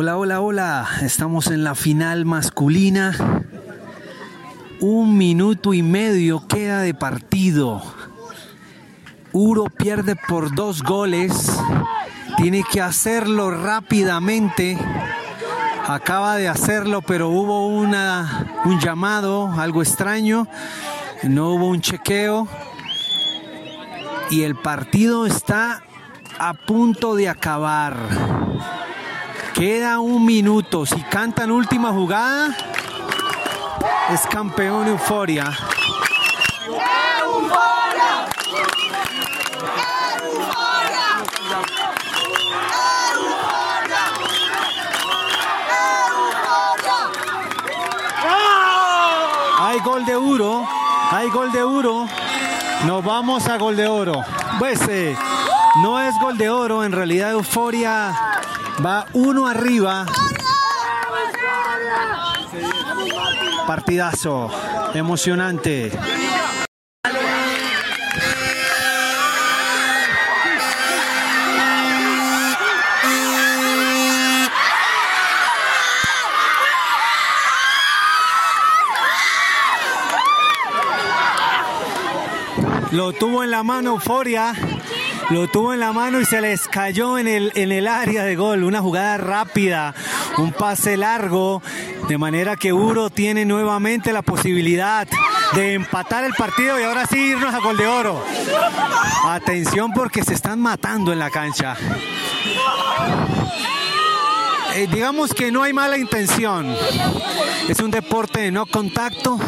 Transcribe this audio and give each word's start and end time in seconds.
Hola, 0.00 0.16
hola, 0.16 0.40
hola. 0.40 0.88
Estamos 1.02 1.48
en 1.48 1.64
la 1.64 1.74
final 1.74 2.24
masculina. 2.24 3.16
Un 4.78 5.18
minuto 5.18 5.74
y 5.74 5.82
medio 5.82 6.46
queda 6.46 6.82
de 6.82 6.94
partido. 6.94 7.82
Uro 9.32 9.64
pierde 9.64 10.14
por 10.14 10.54
dos 10.54 10.84
goles. 10.84 11.50
Tiene 12.36 12.62
que 12.62 12.80
hacerlo 12.80 13.50
rápidamente. 13.50 14.78
Acaba 15.88 16.36
de 16.36 16.46
hacerlo, 16.46 17.02
pero 17.02 17.30
hubo 17.30 17.66
una, 17.66 18.54
un 18.66 18.78
llamado, 18.78 19.50
algo 19.58 19.82
extraño. 19.82 20.46
No 21.24 21.54
hubo 21.54 21.66
un 21.66 21.80
chequeo. 21.80 22.46
Y 24.30 24.42
el 24.42 24.54
partido 24.54 25.26
está 25.26 25.82
a 26.38 26.54
punto 26.54 27.16
de 27.16 27.28
acabar. 27.28 28.38
Queda 29.58 29.98
un 29.98 30.24
minuto. 30.24 30.86
Si 30.86 31.02
cantan 31.02 31.50
última 31.50 31.90
jugada, 31.90 32.54
es 34.14 34.20
campeón 34.28 34.86
Euforia. 34.86 35.52
Hay 49.58 49.80
gol 49.80 50.04
de 50.04 50.16
Uro, 50.16 50.68
hay 51.10 51.28
gol 51.30 51.50
de 51.50 51.64
Uro. 51.64 52.06
Nos 52.86 53.04
vamos 53.04 53.48
a 53.48 53.58
gol 53.58 53.74
de 53.74 53.88
oro. 53.88 54.24
Pues 54.60 54.80
eh, 54.88 55.16
no 55.82 56.00
es 56.00 56.14
gol 56.20 56.38
de 56.38 56.48
oro, 56.48 56.84
en 56.84 56.92
realidad 56.92 57.32
Euforia 57.32 58.37
va 58.84 59.06
uno 59.12 59.46
arriba. 59.46 60.06
Partidazo, 63.66 64.50
emocionante. 64.94 65.90
Lo 82.90 83.12
tuvo 83.12 83.44
en 83.44 83.50
la 83.50 83.62
mano 83.62 83.90
Euforia, 83.90 84.54
lo 85.30 85.46
tuvo 85.48 85.74
en 85.74 85.80
la 85.80 85.92
mano 85.92 86.20
y 86.20 86.24
se 86.24 86.40
les 86.40 86.68
cayó 86.68 87.18
en 87.18 87.28
el, 87.28 87.52
en 87.54 87.72
el 87.72 87.86
área 87.86 88.24
de 88.24 88.36
gol. 88.36 88.64
Una 88.64 88.80
jugada 88.80 89.18
rápida, 89.18 89.94
un 90.38 90.52
pase 90.52 90.96
largo, 90.96 91.62
de 92.08 92.18
manera 92.18 92.56
que 92.56 92.72
Uro 92.72 93.10
tiene 93.10 93.44
nuevamente 93.44 94.12
la 94.12 94.22
posibilidad 94.22 95.06
de 95.52 95.74
empatar 95.74 96.24
el 96.24 96.32
partido 96.32 96.80
y 96.80 96.84
ahora 96.84 97.06
sí 97.06 97.18
irnos 97.18 97.54
a 97.54 97.58
gol 97.58 97.76
de 97.76 97.86
oro. 97.86 98.24
Atención 99.26 99.92
porque 99.92 100.24
se 100.24 100.34
están 100.34 100.60
matando 100.60 101.12
en 101.12 101.18
la 101.18 101.30
cancha. 101.30 101.76
Eh, 104.74 104.86
digamos 104.90 105.34
que 105.34 105.50
no 105.50 105.62
hay 105.62 105.72
mala 105.72 105.98
intención. 105.98 106.74
Es 107.68 107.80
un 107.80 107.90
deporte 107.90 108.40
de 108.40 108.50
no 108.50 108.64
contacto 108.66 109.38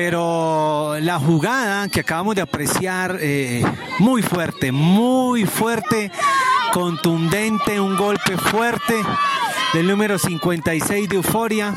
pero 0.00 0.96
la 1.00 1.18
jugada 1.18 1.88
que 1.88 1.98
acabamos 1.98 2.36
de 2.36 2.42
apreciar, 2.42 3.18
eh, 3.20 3.64
muy 3.98 4.22
fuerte, 4.22 4.70
muy 4.70 5.44
fuerte, 5.44 6.12
contundente, 6.72 7.80
un 7.80 7.96
golpe 7.96 8.36
fuerte 8.36 8.94
del 9.72 9.88
número 9.88 10.16
56 10.16 11.08
de 11.08 11.16
Euforia. 11.16 11.74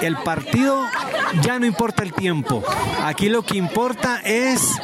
El 0.00 0.16
partido 0.16 0.84
ya 1.42 1.60
no 1.60 1.66
importa 1.66 2.02
el 2.02 2.12
tiempo. 2.12 2.64
Aquí 3.04 3.28
lo 3.28 3.42
que 3.42 3.56
importa 3.56 4.20
es 4.24 4.80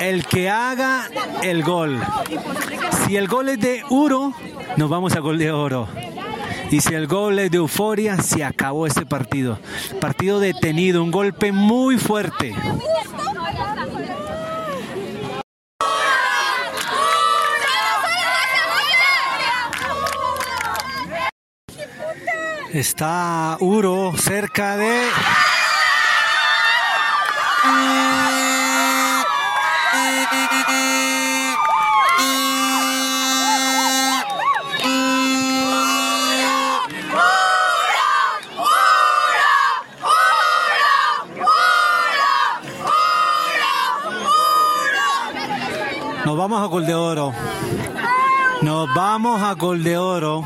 el 0.00 0.26
que 0.26 0.48
haga 0.48 1.08
el 1.42 1.62
gol. 1.62 2.00
Si 3.06 3.16
el 3.16 3.28
gol 3.28 3.48
es 3.48 3.60
de 3.60 3.82
Uro, 3.88 4.32
nos 4.76 4.90
vamos 4.90 5.14
a 5.14 5.20
gol 5.20 5.38
de 5.38 5.50
oro. 5.50 5.88
Y 6.70 6.80
si 6.80 6.94
el 6.94 7.06
gol 7.06 7.38
es 7.38 7.50
de 7.50 7.56
euforia, 7.56 8.18
se 8.18 8.44
acabó 8.44 8.86
ese 8.86 9.06
partido. 9.06 9.58
Partido 10.00 10.38
detenido, 10.38 11.02
un 11.02 11.10
golpe 11.10 11.52
muy 11.52 11.98
fuerte. 11.98 12.54
Está 22.72 23.56
Uro 23.60 24.12
cerca 24.16 24.76
de... 24.76 25.08
Nos 46.24 46.36
vamos 46.36 46.62
a 46.62 46.66
gol 46.66 46.84
de 46.84 46.94
oro. 46.94 47.32
Nos 48.60 48.94
vamos 48.94 49.42
a 49.42 49.54
gol 49.54 49.82
de 49.82 49.96
oro. 49.96 50.44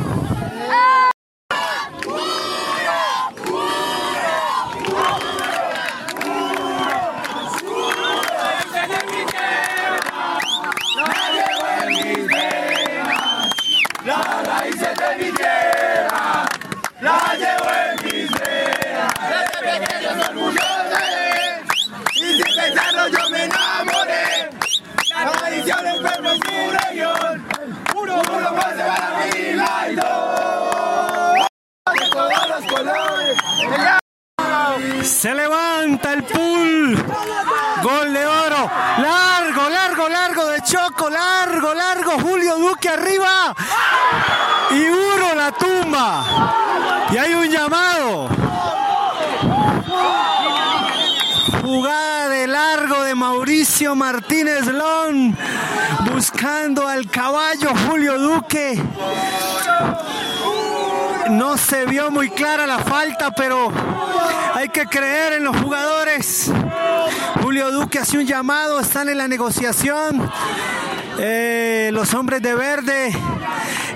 Se 35.04 35.34
levanta 35.34 36.12
el 36.12 36.22
pool. 36.22 36.96
Gol 37.82 38.12
de 38.12 38.26
oro. 38.26 38.70
Largo, 38.98 39.68
largo, 39.68 40.08
largo 40.08 40.46
de 40.46 40.62
Choco. 40.62 41.10
Largo, 41.10 41.74
largo. 41.74 42.12
Julio 42.20 42.56
Duque 42.56 42.88
arriba. 42.88 43.54
Y 44.70 44.88
Uro 44.88 45.34
la 45.34 45.50
tumba. 45.52 46.24
Y 47.10 47.16
hay 47.16 47.34
un 47.34 47.48
llamado. 47.48 48.28
Jugada 51.62 52.28
de 52.28 52.46
largo 52.46 53.02
de 53.02 53.14
Mauricio 53.14 53.96
Martínez 53.96 54.66
Lón. 54.66 55.36
Buscando 56.12 56.86
al 56.86 57.10
caballo 57.10 57.70
Julio 57.88 58.18
Duque. 58.18 58.80
No 61.30 61.56
se 61.56 61.86
vio 61.86 62.10
muy 62.10 62.30
clara 62.30 62.66
la 62.66 62.78
falta, 62.78 63.30
pero 63.30 63.72
hay 64.62 64.68
que 64.68 64.86
creer 64.86 65.32
en 65.32 65.44
los 65.44 65.56
jugadores. 65.60 66.48
Julio 67.42 67.72
Duque 67.72 67.98
hace 67.98 68.18
un 68.18 68.26
llamado, 68.26 68.78
están 68.78 69.08
en 69.08 69.18
la 69.18 69.26
negociación. 69.26 70.30
Eh, 71.18 71.90
los 71.92 72.14
hombres 72.14 72.42
de 72.42 72.54
verde 72.54 73.12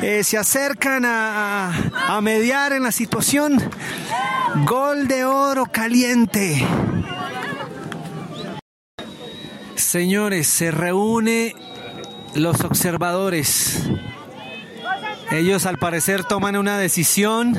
eh, 0.02 0.24
se 0.24 0.36
acercan 0.36 1.04
a, 1.04 1.72
a 2.08 2.20
mediar 2.20 2.72
en 2.72 2.82
la 2.82 2.90
situación. 2.90 3.62
Gol 4.64 5.06
de 5.06 5.24
oro 5.24 5.66
caliente. 5.66 6.66
Señores, 9.76 10.48
se 10.48 10.72
reúne 10.72 11.54
los 12.34 12.62
observadores. 12.62 13.84
Ellos 15.30 15.64
al 15.64 15.78
parecer 15.78 16.24
toman 16.24 16.56
una 16.56 16.76
decisión 16.76 17.56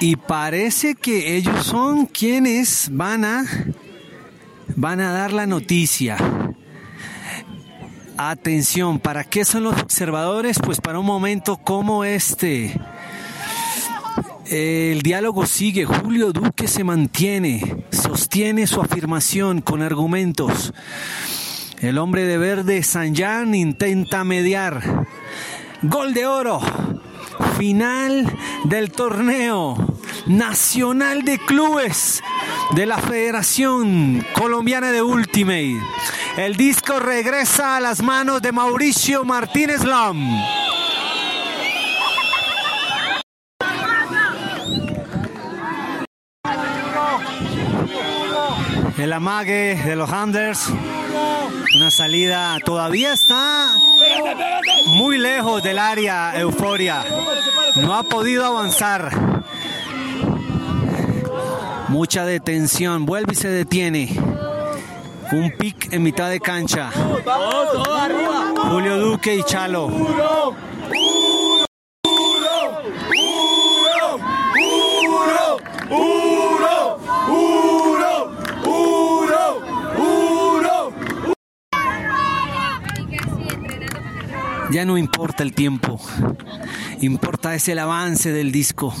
y 0.00 0.16
parece 0.16 0.94
que 0.94 1.36
ellos 1.36 1.66
son 1.66 2.06
quienes 2.06 2.88
van 2.90 3.24
a 3.24 3.44
van 4.74 5.00
a 5.00 5.12
dar 5.12 5.32
la 5.32 5.46
noticia. 5.46 6.16
Atención, 8.16 8.98
¿para 8.98 9.24
qué 9.24 9.44
son 9.44 9.64
los 9.64 9.80
observadores? 9.80 10.58
Pues 10.58 10.80
para 10.80 10.98
un 10.98 11.06
momento 11.06 11.58
como 11.58 12.04
este. 12.04 12.78
El 14.46 15.02
diálogo 15.02 15.46
sigue, 15.46 15.84
Julio 15.84 16.32
Duque 16.32 16.66
se 16.66 16.82
mantiene, 16.82 17.84
sostiene 17.90 18.66
su 18.66 18.80
afirmación 18.80 19.60
con 19.60 19.82
argumentos. 19.82 20.72
El 21.80 21.98
hombre 21.98 22.24
de 22.24 22.38
verde, 22.38 22.82
Sanjan, 22.82 23.54
intenta 23.54 24.24
mediar. 24.24 25.06
Gol 25.82 26.14
de 26.14 26.26
oro, 26.26 26.60
final 27.56 28.26
del 28.64 28.90
torneo 28.90 29.89
nacional 30.30 31.22
de 31.22 31.38
clubes 31.38 32.22
de 32.76 32.86
la 32.86 32.98
Federación 32.98 34.24
Colombiana 34.32 34.92
de 34.92 35.02
Ultimate. 35.02 35.80
El 36.36 36.54
disco 36.54 37.00
regresa 37.00 37.76
a 37.76 37.80
las 37.80 38.00
manos 38.00 38.40
de 38.40 38.52
Mauricio 38.52 39.24
Martínez 39.24 39.82
Lam. 39.82 40.40
El 48.96 49.12
amague 49.12 49.74
de 49.84 49.96
los 49.96 50.10
Anders. 50.12 50.70
Una 51.74 51.90
salida 51.90 52.56
todavía 52.64 53.14
está 53.14 53.74
muy 54.86 55.18
lejos 55.18 55.62
del 55.62 55.78
área 55.78 56.38
euforia. 56.38 57.04
No 57.76 57.94
ha 57.94 58.04
podido 58.04 58.44
avanzar. 58.44 59.39
Mucha 61.90 62.24
detención. 62.24 63.04
Vuelve 63.04 63.32
y 63.32 63.34
se 63.34 63.48
detiene. 63.48 64.16
Un 65.32 65.52
pick 65.58 65.92
en 65.92 66.04
mitad 66.04 66.30
de 66.30 66.38
cancha. 66.38 66.88
Julio 68.70 68.96
Duque 68.98 69.34
y 69.34 69.42
Chalo. 69.42 69.90
Ya 84.70 84.84
no 84.84 84.96
importa 84.96 85.42
el 85.42 85.52
tiempo, 85.52 86.00
importa 87.00 87.56
es 87.56 87.68
el 87.68 87.80
avance 87.80 88.30
del 88.30 88.52
disco. 88.52 88.94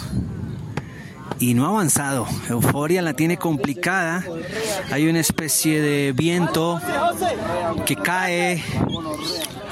Y 1.40 1.54
no 1.54 1.64
ha 1.64 1.68
avanzado. 1.70 2.26
Euforia 2.48 3.00
la 3.00 3.14
tiene 3.14 3.38
complicada. 3.38 4.22
Hay 4.92 5.08
una 5.08 5.20
especie 5.20 5.80
de 5.80 6.12
viento 6.12 6.78
que 7.86 7.96
cae 7.96 8.62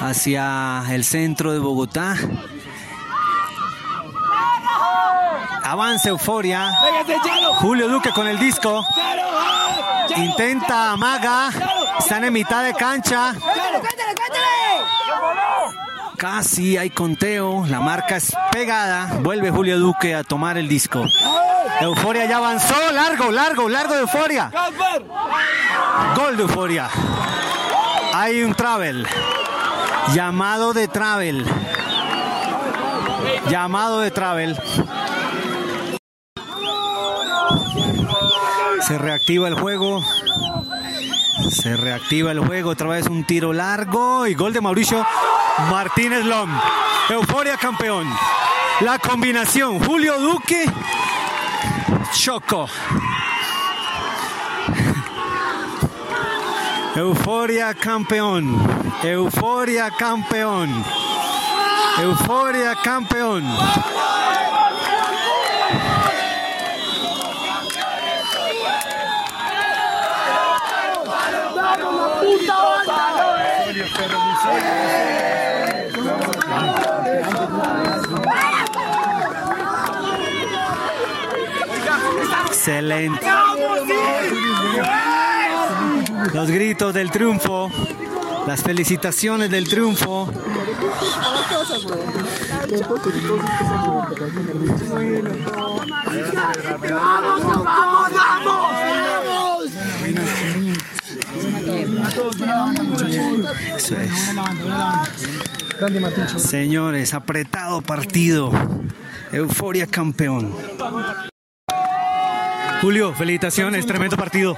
hacia 0.01 0.83
el 0.91 1.05
centro 1.05 1.53
de 1.53 1.59
Bogotá. 1.59 2.17
Avanza 5.63 6.09
Euforia. 6.09 6.73
Julio 7.57 7.89
Duque 7.89 8.13
con 8.13 8.27
el 8.27 8.39
disco. 8.39 8.83
Intenta 10.17 10.97
Maga. 10.97 11.51
Están 11.99 12.25
en 12.25 12.33
mitad 12.33 12.65
de 12.65 12.73
cancha. 12.73 13.35
Casi 16.19 16.77
hay 16.77 16.91
conteo, 16.91 17.65
la 17.69 17.79
marca 17.79 18.17
es 18.17 18.35
pegada, 18.51 19.21
vuelve 19.21 19.53
Julio 19.53 19.79
Duque 19.79 20.17
a 20.17 20.25
tomar 20.25 20.59
el 20.59 20.67
disco. 20.67 21.05
Euforia 21.81 22.27
ya 22.27 22.39
avanzó, 22.39 22.75
largo, 22.93 23.31
largo, 23.31 23.69
largo 23.69 23.95
de 23.95 24.01
Euforia. 24.01 24.51
Gol 26.17 26.37
de 26.37 26.43
Euforia. 26.43 26.89
Hay 28.13 28.43
un 28.43 28.53
travel. 28.53 29.07
Llamado 30.13 30.73
de 30.73 30.89
travel. 30.89 31.47
Llamado 33.49 34.01
de 34.01 34.11
travel. 34.11 34.61
Se 38.81 38.99
reactiva 38.99 39.47
el 39.47 39.55
juego. 39.55 40.03
Se 41.49 41.77
reactiva 41.77 42.33
el 42.33 42.41
juego. 42.41 42.71
Otra 42.71 42.89
vez 42.89 43.07
un 43.07 43.23
tiro 43.23 43.53
largo 43.53 44.27
y 44.27 44.35
gol 44.35 44.53
de 44.53 44.61
Mauricio 44.61 45.07
Martínez 45.71 46.25
Lom. 46.25 46.51
Euforia 47.11 47.57
campeón. 47.57 48.07
La 48.81 48.99
combinación 48.99 49.81
Julio 49.81 50.19
Duque, 50.21 50.65
Choco. 52.13 52.69
Euforia 56.95 57.75
campeón. 57.75 58.57
Euforia 59.03 59.91
campeón. 59.91 60.85
Euforia 61.99 62.75
campeón. 62.77 63.45
Excelente. 82.69 83.27
Los 86.35 86.51
gritos 86.51 86.93
del 86.93 87.11
triunfo, 87.11 87.71
las 88.47 88.63
felicitaciones 88.63 89.51
del 89.51 89.67
triunfo. 89.67 90.31
¡Vamos, 96.91 97.43
vamos, 97.65 98.13
vamos! 98.13 99.71
Eso 103.79 103.97
es. 103.97 104.13
Señores, 106.43 107.15
apretado 107.15 107.81
partido. 107.81 108.53
Euforia 109.33 109.87
campeón. 109.87 110.53
Julio, 112.81 113.15
felicitaciones, 113.15 113.87
tremendo 113.87 114.17
partido. 114.17 114.57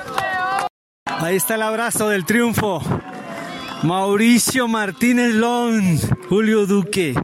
Ahí 1.04 1.36
está 1.36 1.54
el 1.54 1.62
abrazo 1.62 2.08
del 2.08 2.24
triunfo. 2.24 2.82
Mauricio 3.82 4.68
Martínez 4.68 5.34
Lon, 5.34 5.98
Julio 6.28 6.66
Duque. 6.66 7.14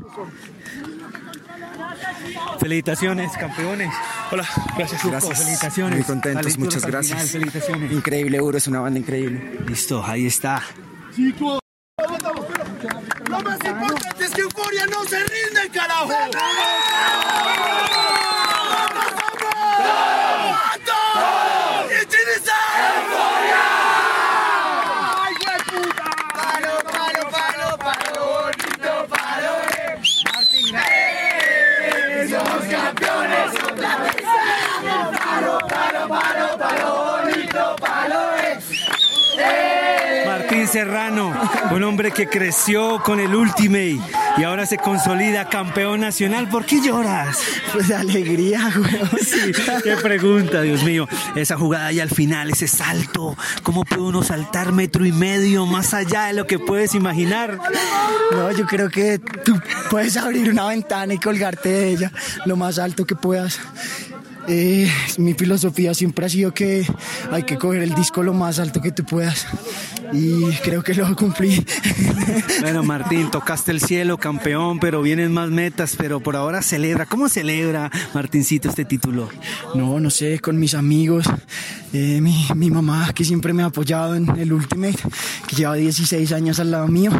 Felicitaciones, 2.58 3.32
campeones. 3.36 3.92
Hola, 4.30 4.46
gracias. 4.76 5.04
Gracias. 5.04 5.38
Felicitaciones. 5.38 5.98
Muy 5.98 6.04
contentos, 6.04 6.58
muchas 6.58 6.84
gracias. 6.86 7.18
final, 7.18 7.28
felicitaciones. 7.28 7.92
Increíble, 7.92 8.38
Euro 8.38 8.56
es 8.58 8.66
una 8.66 8.80
banda 8.80 8.98
increíble. 8.98 9.58
Listo, 9.66 10.02
ahí 10.04 10.26
está. 10.26 10.62
Lo 13.28 13.40
más 13.42 13.58
importante 13.64 14.24
es 14.24 14.30
que 14.30 14.40
Euforia 14.40 14.86
no 14.86 15.04
se 15.04 15.18
rinde, 15.18 15.68
carajo. 15.72 16.08
¡Vamos! 16.08 16.36
¡Y 21.86 22.06
tienes 22.06 22.48
a 22.48 22.52
Euforia! 22.96 23.64
¡Ay, 25.24 25.34
puta! 25.66 26.08
Palo, 26.34 26.74
palo, 26.84 27.22
palo, 27.30 27.68
palo, 27.78 28.22
bonito, 28.42 28.92
palo, 29.08 29.52
eh. 29.76 29.94
Martín, 30.32 30.74
eh. 30.76 32.28
Somos 32.30 32.64
campeones 32.70 33.50
otra 33.64 33.92
vez. 33.98 34.16
Palo, 34.82 35.52
palo, 35.68 36.08
palo, 36.08 36.46
palo, 36.58 36.88
bonito, 37.22 37.62
palo, 37.80 38.20
eh. 38.38 40.24
Martín 40.26 40.65
Serrano, 40.76 41.32
un 41.70 41.82
hombre 41.84 42.10
que 42.10 42.28
creció 42.28 43.02
con 43.02 43.18
el 43.18 43.34
Ultimate 43.34 43.98
y 44.36 44.42
ahora 44.42 44.66
se 44.66 44.76
consolida 44.76 45.48
campeón 45.48 46.02
nacional. 46.02 46.50
¿Por 46.50 46.66
qué 46.66 46.82
lloras? 46.82 47.38
Pues 47.72 47.88
de 47.88 47.94
alegría, 47.94 48.70
güey. 48.76 49.24
Sí, 49.24 49.52
qué 49.82 49.96
pregunta, 49.96 50.60
Dios 50.60 50.82
mío. 50.82 51.08
Esa 51.34 51.56
jugada 51.56 51.92
y 51.92 52.00
al 52.00 52.10
final, 52.10 52.50
ese 52.50 52.68
salto. 52.68 53.38
¿Cómo 53.62 53.86
puede 53.86 54.02
uno 54.02 54.22
saltar 54.22 54.72
metro 54.72 55.06
y 55.06 55.12
medio 55.12 55.64
más 55.64 55.94
allá 55.94 56.26
de 56.26 56.34
lo 56.34 56.46
que 56.46 56.58
puedes 56.58 56.94
imaginar? 56.94 57.58
No, 58.32 58.52
yo 58.52 58.66
creo 58.66 58.90
que 58.90 59.18
tú 59.18 59.58
puedes 59.88 60.18
abrir 60.18 60.50
una 60.50 60.66
ventana 60.66 61.14
y 61.14 61.18
colgarte 61.18 61.70
de 61.70 61.88
ella 61.88 62.12
lo 62.44 62.56
más 62.56 62.78
alto 62.78 63.06
que 63.06 63.16
puedas. 63.16 63.60
Eh, 64.48 64.88
mi 65.18 65.34
filosofía 65.34 65.92
siempre 65.92 66.26
ha 66.26 66.28
sido 66.28 66.54
que 66.54 66.86
hay 67.32 67.42
que 67.42 67.58
coger 67.58 67.82
el 67.82 67.94
disco 67.94 68.22
lo 68.22 68.32
más 68.32 68.58
alto 68.58 68.80
que 68.80 68.92
tú 68.92 69.04
puedas. 69.04 69.46
Y 70.12 70.50
creo 70.62 70.82
que 70.82 70.94
lo 70.94 71.14
cumplí. 71.16 71.64
Bueno, 72.60 72.82
Martín, 72.82 73.30
tocaste 73.30 73.70
el 73.70 73.80
cielo, 73.80 74.18
campeón, 74.18 74.78
pero 74.80 75.00
vienen 75.02 75.32
más 75.32 75.50
metas, 75.50 75.94
pero 75.96 76.20
por 76.20 76.36
ahora 76.36 76.62
celebra. 76.62 77.06
¿Cómo 77.06 77.28
celebra 77.28 77.90
Martincito 78.14 78.68
este 78.68 78.84
título? 78.84 79.28
No, 79.74 80.00
no 80.00 80.10
sé, 80.10 80.40
con 80.40 80.58
mis 80.58 80.74
amigos, 80.74 81.26
eh, 81.92 82.20
mi, 82.20 82.46
mi, 82.54 82.70
mamá 82.70 83.12
que 83.14 83.24
siempre 83.24 83.52
me 83.52 83.62
ha 83.62 83.66
apoyado 83.66 84.16
en 84.16 84.28
el 84.38 84.52
Ultimate, 84.52 84.98
que 85.46 85.56
lleva 85.56 85.74
16 85.74 86.32
años 86.32 86.58
al 86.58 86.70
lado 86.70 86.88
mío. 86.88 87.12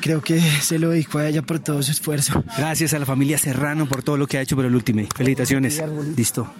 Creo 0.00 0.22
que 0.22 0.40
se 0.40 0.78
lo 0.78 0.90
dedico 0.90 1.18
a 1.18 1.28
ella 1.28 1.42
por 1.42 1.58
todo 1.58 1.82
su 1.82 1.92
esfuerzo. 1.92 2.42
Gracias 2.56 2.94
a 2.94 2.98
la 2.98 3.06
familia 3.06 3.38
Serrano 3.38 3.86
por 3.86 4.02
todo 4.02 4.16
lo 4.16 4.26
que 4.26 4.38
ha 4.38 4.42
hecho 4.42 4.56
por 4.56 4.64
el 4.64 4.74
Ultimate. 4.74 5.08
Felicitaciones. 5.14 5.82
Listo. 6.16 6.50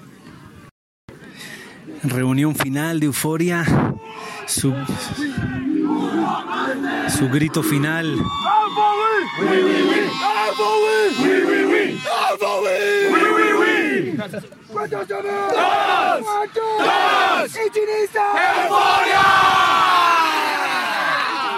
Reunión 2.02 2.54
final 2.54 3.00
de 3.00 3.06
euforia. 3.06 3.64
Su, 4.48 4.74
su 7.18 7.28
grito 7.28 7.62
final. 7.62 8.16
¡Un 8.16 8.24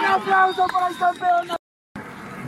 aplauso 0.05 0.67
para 0.67 0.87
el 0.89 0.97
campeón! 0.97 1.60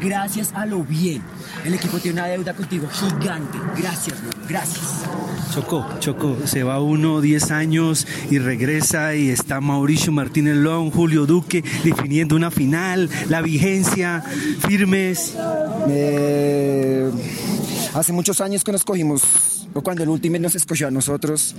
Gracias 0.03 0.51
a 0.53 0.65
lo 0.65 0.83
bien. 0.83 1.21
El 1.63 1.73
equipo 1.73 1.97
tiene 1.97 2.19
una 2.19 2.27
deuda 2.27 2.53
contigo 2.53 2.87
gigante. 2.89 3.57
Gracias, 3.77 4.21
bro. 4.21 4.31
Gracias. 4.49 5.03
Choco, 5.53 5.85
Choco, 5.99 6.37
se 6.45 6.63
va 6.63 6.81
uno 6.81 7.21
10 7.21 7.51
años 7.51 8.05
y 8.29 8.39
regresa 8.39 9.15
y 9.15 9.29
está 9.29 9.61
Mauricio 9.61 10.11
Martínez 10.11 10.55
Long, 10.55 10.91
Julio 10.91 11.25
Duque 11.25 11.63
definiendo 11.83 12.35
una 12.35 12.51
final, 12.51 13.09
la 13.29 13.41
vigencia, 13.41 14.21
firmes. 14.67 15.35
Eh, 15.87 17.09
hace 17.93 18.11
muchos 18.11 18.41
años 18.41 18.63
que 18.63 18.71
nos 18.71 18.83
cogimos, 18.83 19.67
o 19.73 19.81
cuando 19.81 20.03
el 20.03 20.09
último 20.09 20.37
nos 20.39 20.55
escogió 20.55 20.87
a 20.87 20.91
nosotros, 20.91 21.55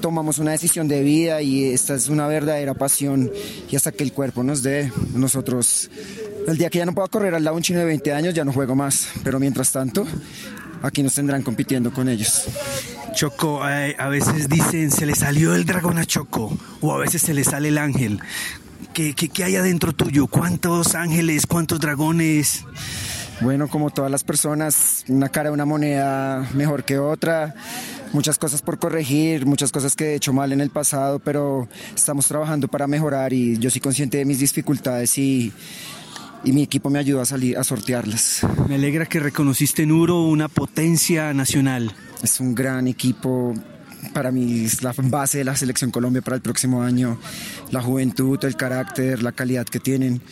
tomamos 0.00 0.38
una 0.38 0.52
decisión 0.52 0.88
de 0.88 1.02
vida 1.02 1.42
y 1.42 1.64
esta 1.64 1.94
es 1.94 2.08
una 2.08 2.26
verdadera 2.26 2.74
pasión 2.74 3.30
y 3.70 3.76
hasta 3.76 3.92
que 3.92 4.04
el 4.04 4.12
cuerpo 4.12 4.42
nos 4.42 4.62
dé, 4.62 4.92
nosotros, 5.14 5.90
el 6.46 6.58
día 6.58 6.70
que 6.70 6.78
ya 6.78 6.86
no 6.86 6.92
pueda 6.92 7.08
correr 7.08 7.34
al 7.34 7.44
lado 7.44 7.56
un 7.56 7.62
chino 7.62 7.80
de 7.80 7.84
20 7.86 8.12
años 8.12 8.34
ya 8.34 8.44
no 8.44 8.52
juego 8.52 8.74
más, 8.74 9.08
pero 9.24 9.40
mientras 9.40 9.72
tanto, 9.72 10.06
aquí 10.82 11.02
nos 11.02 11.14
tendrán 11.14 11.42
compitiendo 11.42 11.92
con 11.92 12.08
ellos. 12.08 12.44
Choco, 13.14 13.66
eh, 13.68 13.96
a 13.98 14.08
veces 14.08 14.48
dicen 14.48 14.90
se 14.90 15.06
le 15.06 15.14
salió 15.14 15.54
el 15.54 15.64
dragón 15.64 15.98
a 15.98 16.04
Choco 16.04 16.56
o 16.80 16.92
a 16.92 16.98
veces 16.98 17.22
se 17.22 17.34
le 17.34 17.44
sale 17.44 17.68
el 17.68 17.78
ángel. 17.78 18.20
¿Qué, 18.92 19.14
qué, 19.14 19.28
qué 19.28 19.44
hay 19.44 19.56
adentro 19.56 19.92
tuyo? 19.92 20.26
¿Cuántos 20.26 20.94
ángeles? 20.94 21.46
¿Cuántos 21.46 21.80
dragones? 21.80 22.64
Bueno, 23.40 23.68
como 23.68 23.90
todas 23.90 24.10
las 24.10 24.24
personas, 24.24 25.04
una 25.08 25.28
cara 25.28 25.50
de 25.50 25.54
una 25.54 25.66
moneda 25.66 26.48
mejor 26.54 26.84
que 26.84 26.98
otra, 26.98 27.54
muchas 28.12 28.38
cosas 28.38 28.62
por 28.62 28.78
corregir, 28.78 29.44
muchas 29.44 29.72
cosas 29.72 29.94
que 29.94 30.12
he 30.12 30.14
hecho 30.14 30.32
mal 30.32 30.52
en 30.52 30.62
el 30.62 30.70
pasado, 30.70 31.18
pero 31.18 31.68
estamos 31.94 32.26
trabajando 32.28 32.66
para 32.68 32.86
mejorar 32.86 33.34
y 33.34 33.58
yo 33.58 33.68
soy 33.70 33.82
consciente 33.82 34.16
de 34.18 34.24
mis 34.24 34.40
dificultades 34.40 35.18
y, 35.18 35.52
y 36.46 36.52
mi 36.52 36.62
equipo 36.62 36.90
me 36.90 37.00
ayuda 37.00 37.22
a 37.22 37.24
salir 37.24 37.58
a 37.58 37.64
sortearlas. 37.64 38.46
Me 38.68 38.76
alegra 38.76 39.04
que 39.04 39.18
reconociste 39.18 39.82
en 39.82 39.90
Uro 39.90 40.22
una 40.22 40.46
potencia 40.48 41.34
nacional. 41.34 41.92
Es 42.22 42.38
un 42.38 42.54
gran 42.54 42.86
equipo, 42.86 43.52
para 44.14 44.30
mí 44.30 44.64
es 44.64 44.80
la 44.84 44.94
base 44.96 45.38
de 45.38 45.44
la 45.44 45.56
selección 45.56 45.90
Colombia 45.90 46.22
para 46.22 46.36
el 46.36 46.42
próximo 46.42 46.84
año, 46.84 47.18
la 47.72 47.82
juventud, 47.82 48.42
el 48.44 48.54
carácter, 48.54 49.24
la 49.24 49.32
calidad 49.32 49.66
que 49.66 49.80
tienen. 49.80 50.22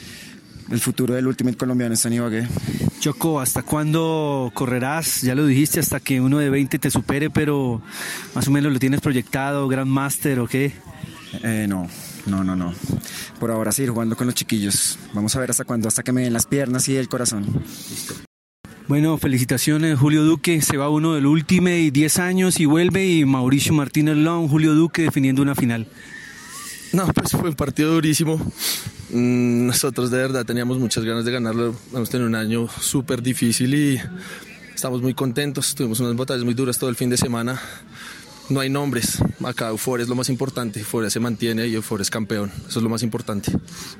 El 0.70 0.78
futuro 0.78 1.14
del 1.14 1.26
Ultimate 1.26 1.56
colombiano 1.56 1.94
está 1.94 2.08
en 2.08 2.14
Ibagué. 2.14 2.48
Choco, 3.00 3.40
¿hasta 3.40 3.62
cuándo 3.64 4.52
correrás? 4.54 5.22
Ya 5.22 5.34
lo 5.34 5.44
dijiste, 5.44 5.80
hasta 5.80 5.98
que 5.98 6.20
uno 6.20 6.38
de 6.38 6.48
20 6.48 6.78
te 6.78 6.90
supere, 6.92 7.28
pero 7.28 7.82
más 8.36 8.46
o 8.46 8.52
menos 8.52 8.72
lo 8.72 8.78
tienes 8.78 9.00
proyectado, 9.00 9.66
Grandmaster 9.66 10.38
o 10.38 10.46
qué? 10.46 10.72
Eh, 11.42 11.66
no, 11.68 11.88
no, 12.26 12.44
no, 12.44 12.56
no. 12.56 12.74
Por 13.38 13.50
ahora 13.50 13.72
seguir 13.72 13.90
jugando 13.90 14.16
con 14.16 14.26
los 14.26 14.34
chiquillos. 14.34 14.98
Vamos 15.12 15.34
a 15.36 15.40
ver 15.40 15.50
hasta 15.50 15.64
cuándo, 15.64 15.88
hasta 15.88 16.02
que 16.02 16.12
me 16.12 16.22
den 16.22 16.32
las 16.32 16.46
piernas 16.46 16.88
y 16.88 16.96
el 16.96 17.08
corazón. 17.08 17.44
Listo. 17.90 18.14
Bueno, 18.86 19.16
felicitaciones 19.16 19.98
Julio 19.98 20.24
Duque, 20.24 20.60
se 20.60 20.76
va 20.76 20.90
uno 20.90 21.14
del 21.14 21.24
Ultimate 21.24 21.90
10 21.90 22.18
años 22.18 22.60
y 22.60 22.66
vuelve 22.66 23.06
y 23.06 23.24
Mauricio 23.24 23.72
Martínez 23.72 24.16
Long, 24.16 24.46
Julio 24.46 24.74
Duque 24.74 25.02
definiendo 25.02 25.40
una 25.40 25.54
final. 25.54 25.88
No, 26.92 27.06
pues 27.06 27.32
fue 27.32 27.48
un 27.48 27.56
partido 27.56 27.94
durísimo. 27.94 28.38
Nosotros 29.10 30.10
de 30.10 30.18
verdad 30.18 30.44
teníamos 30.44 30.78
muchas 30.78 31.02
ganas 31.02 31.24
de 31.24 31.32
ganarlo. 31.32 31.74
Hemos 31.94 32.10
tenido 32.10 32.28
un 32.28 32.34
año 32.34 32.68
súper 32.68 33.22
difícil 33.22 33.74
y 33.74 34.00
estamos 34.74 35.00
muy 35.00 35.14
contentos. 35.14 35.74
Tuvimos 35.74 36.00
unas 36.00 36.14
batallas 36.14 36.44
muy 36.44 36.54
duras 36.54 36.78
todo 36.78 36.90
el 36.90 36.96
fin 36.96 37.08
de 37.08 37.16
semana. 37.16 37.58
No 38.50 38.60
hay 38.60 38.68
nombres. 38.68 39.22
Acá 39.42 39.68
Euforia 39.68 40.02
es 40.02 40.08
lo 40.08 40.14
más 40.14 40.28
importante. 40.28 40.80
Euforia 40.80 41.08
se 41.08 41.18
mantiene 41.18 41.66
y 41.66 41.74
Euforia 41.74 42.02
es 42.02 42.10
campeón. 42.10 42.52
Eso 42.68 42.78
es 42.78 42.82
lo 42.82 42.90
más 42.90 43.02
importante. 43.02 43.50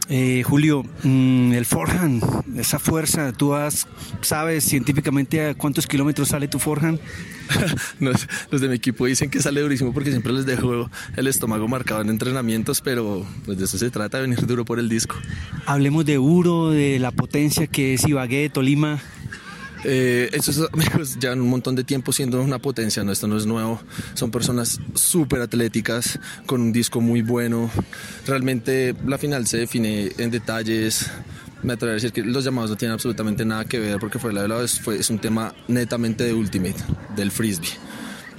Eh, 0.09 0.43
Julio, 0.45 0.85
mmm, 1.03 1.53
el 1.53 1.65
forehand, 1.65 2.23
esa 2.59 2.79
fuerza, 2.79 3.33
¿tú 3.33 3.55
has, 3.55 3.87
sabes 4.21 4.65
científicamente 4.65 5.49
a 5.49 5.55
cuántos 5.55 5.87
kilómetros 5.87 6.29
sale 6.29 6.47
tu 6.49 6.59
forehand? 6.59 7.01
los, 8.01 8.27
los, 8.51 8.61
de 8.61 8.69
mi 8.69 8.75
equipo 8.75 9.07
dicen 9.07 9.31
que 9.31 9.41
sale 9.41 9.61
durísimo 9.61 9.93
porque 9.93 10.11
siempre 10.11 10.33
les 10.33 10.47
dejo 10.47 10.91
el 11.17 11.27
estómago 11.27 11.67
marcado 11.69 12.03
en 12.03 12.11
entrenamientos, 12.11 12.81
pero 12.81 13.27
pues 13.45 13.59
de 13.59 13.65
eso 13.65 13.79
se 13.79 13.91
trata, 13.91 14.19
de 14.19 14.23
venir 14.23 14.47
duro 14.47 14.65
por 14.65 14.79
el 14.79 14.89
disco. 14.89 15.17
Hablemos 15.67 16.05
de 16.05 16.19
Uro, 16.19 16.71
de 16.71 16.99
la 16.99 17.11
potencia 17.11 17.67
que 17.67 17.95
es 17.95 18.07
Ibagué, 18.07 18.51
Tolima. 18.51 19.01
Eh, 19.85 20.31
estos 20.33 20.69
amigos 20.73 21.19
llevan 21.19 21.41
un 21.41 21.49
montón 21.49 21.75
de 21.75 21.85
tiempo 21.85 22.13
siendo 22.13 22.41
una 22.41 22.59
potencia, 22.59 23.05
no, 23.05 23.13
esto 23.13 23.29
no 23.29 23.37
es 23.37 23.47
nuevo. 23.47 23.81
Son 24.15 24.31
personas 24.31 24.81
súper 24.95 25.41
atléticas, 25.43 26.19
con 26.47 26.61
un 26.61 26.73
disco 26.73 27.01
muy 27.01 27.23
bueno. 27.23 27.71
Realmente 28.27 28.95
la 29.07 29.19
final 29.19 29.47
se 29.47 29.59
define 29.59 30.13
en 30.19 30.31
detalles. 30.31 31.11
Me 31.63 31.75
atrevo 31.75 31.93
a 31.93 31.95
decir 31.95 32.13
que 32.13 32.23
los 32.23 32.45
llamados 32.45 32.71
no 32.71 32.77
tienen 32.77 32.93
absolutamente 32.93 33.45
nada 33.45 33.65
que 33.65 33.79
ver 33.79 33.99
porque 33.99 34.19
fue 34.19 34.33
la 34.33 34.47
la 34.47 34.57
vez, 34.57 34.81
fue, 34.81 34.99
es 34.99 35.09
un 35.09 35.19
tema 35.19 35.55
netamente 35.69 36.25
de 36.25 36.35
Ultimate, 36.35 36.77
del 37.17 37.31
frisbee. 37.31 37.71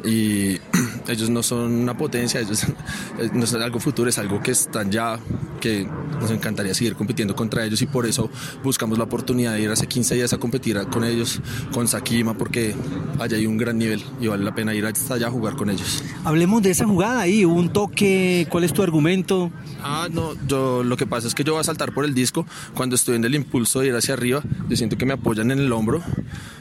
Y 0.04 0.60
ellos 1.08 1.30
no 1.30 1.42
son 1.42 1.72
una 1.72 1.98
potencia, 1.98 2.40
ellos 2.40 2.66
no 3.34 3.44
es 3.44 3.54
algo 3.54 3.80
futuro, 3.80 4.10
es 4.10 4.18
algo 4.20 4.42
que 4.42 4.52
están 4.52 4.92
ya, 4.92 5.20
que 5.66 5.90
nos 6.22 6.30
encantaría 6.30 6.76
seguir 6.76 6.96
compitiendo 6.96 7.36
contra 7.36 7.66
ellos 7.66 7.82
y 7.82 7.88
por 7.88 8.06
eso 8.06 8.30
buscamos 8.64 9.00
la 9.00 9.06
oportunidad 9.06 9.54
de 9.54 9.62
ir 9.64 9.72
hace 9.72 9.88
15 9.88 10.14
días 10.14 10.32
a 10.32 10.38
competir 10.38 10.78
con 10.92 11.04
ellos, 11.04 11.42
con 11.74 11.88
Sakima, 11.88 12.38
porque 12.38 12.76
allá 13.18 13.38
hay 13.38 13.48
un 13.48 13.58
gran 13.58 13.80
nivel 13.80 14.04
y 14.22 14.28
vale 14.28 14.44
la 14.44 14.54
pena 14.54 14.76
ir 14.76 14.86
hasta 14.86 15.16
allá 15.16 15.26
a 15.26 15.32
jugar 15.32 15.56
con 15.56 15.72
ellos. 15.72 16.04
Hablemos 16.24 16.62
de 16.62 16.70
esa 16.70 16.86
jugada 16.86 17.22
ahí, 17.22 17.46
un 17.46 17.74
toque, 17.74 18.46
¿cuál 18.52 18.64
es 18.64 18.74
tu 18.74 18.84
argumento? 18.84 19.52
Ah, 19.82 20.08
no, 20.12 20.34
yo 20.48 20.84
lo 20.84 20.98
que 20.98 21.08
pasa 21.08 21.28
es 21.28 21.34
que 21.34 21.44
yo 21.44 21.54
voy 21.54 21.62
a 21.62 21.64
saltar 21.64 21.96
por 21.96 22.06
el 22.06 22.14
disco, 22.14 22.46
cuando 22.76 22.96
estoy 22.96 23.16
en 23.16 23.26
el 23.26 23.34
impulso 23.34 23.80
de 23.80 23.88
ir 23.88 23.96
hacia 23.96 24.14
arriba, 24.14 24.44
yo 24.70 24.78
siento 24.78 25.00
que 25.00 25.08
me 25.08 25.14
apoyan 25.14 25.50
en 25.50 25.58
el 25.58 25.74
hombro 25.74 26.04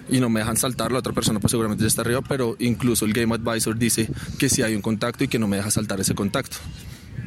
y 0.08 0.18
no 0.18 0.30
me 0.30 0.40
dejan 0.40 0.56
saltar, 0.56 0.92
la 0.92 1.00
otra 1.00 1.12
persona 1.12 1.40
pues 1.40 1.50
seguramente 1.50 1.82
ya 1.82 1.88
está 1.88 2.00
arriba, 2.00 2.22
pero 2.26 2.56
incluso 2.58 3.04
el 3.04 3.12
Game 3.12 3.34
Advisor 3.34 3.76
dice 3.76 4.08
que 4.38 4.48
si 4.48 4.62
hay 4.62 4.74
un 4.74 4.80
contacto 4.80 5.24
y 5.24 5.28
que 5.28 5.38
no 5.38 5.46
me 5.46 5.58
deja 5.58 5.70
saltar 5.70 6.00
ese 6.00 6.14
contacto. 6.14 6.56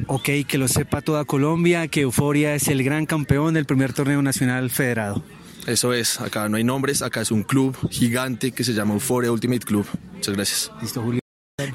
Ok, 0.06 0.28
que 0.46 0.58
lo 0.58 0.68
sepa 0.68 1.02
toda 1.02 1.24
Colombia, 1.24 1.88
que 1.88 2.02
Euforia 2.02 2.54
es 2.54 2.68
el 2.68 2.82
gran 2.82 3.06
campeón 3.06 3.54
del 3.54 3.66
primer 3.66 3.92
torneo 3.92 4.22
nacional 4.22 4.70
federado. 4.70 5.22
Eso 5.66 5.92
es, 5.92 6.20
acá 6.20 6.48
no 6.48 6.56
hay 6.56 6.64
nombres, 6.64 7.02
acá 7.02 7.20
es 7.20 7.30
un 7.30 7.42
club 7.42 7.76
gigante 7.90 8.52
que 8.52 8.64
se 8.64 8.72
llama 8.72 8.94
Euforia 8.94 9.30
Ultimate 9.30 9.66
Club. 9.66 9.86
Muchas 10.14 10.34
gracias. 10.34 10.72
Listo, 10.80 11.02
Julio. 11.02 11.20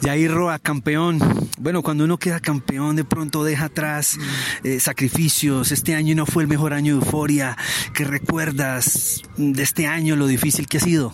Jair 0.02 0.32
Roa, 0.32 0.60
campeón. 0.60 1.20
Bueno, 1.60 1.84
cuando 1.84 2.06
uno 2.06 2.18
queda 2.18 2.40
campeón, 2.40 2.96
de 2.96 3.04
pronto 3.04 3.44
deja 3.44 3.66
atrás 3.66 4.18
eh, 4.64 4.80
sacrificios. 4.80 5.72
Este 5.72 5.94
año 5.94 6.16
no 6.16 6.26
fue 6.26 6.44
el 6.44 6.50
mejor 6.50 6.74
año 6.74 6.98
de 6.98 7.06
euforia. 7.06 7.58
¿Qué 7.94 8.06
recuerdas 8.06 9.22
de 9.38 9.62
este 9.62 9.86
año, 9.86 10.16
lo 10.16 10.26
difícil 10.26 10.68
que 10.68 10.78
ha 10.78 10.82
sido? 10.82 11.14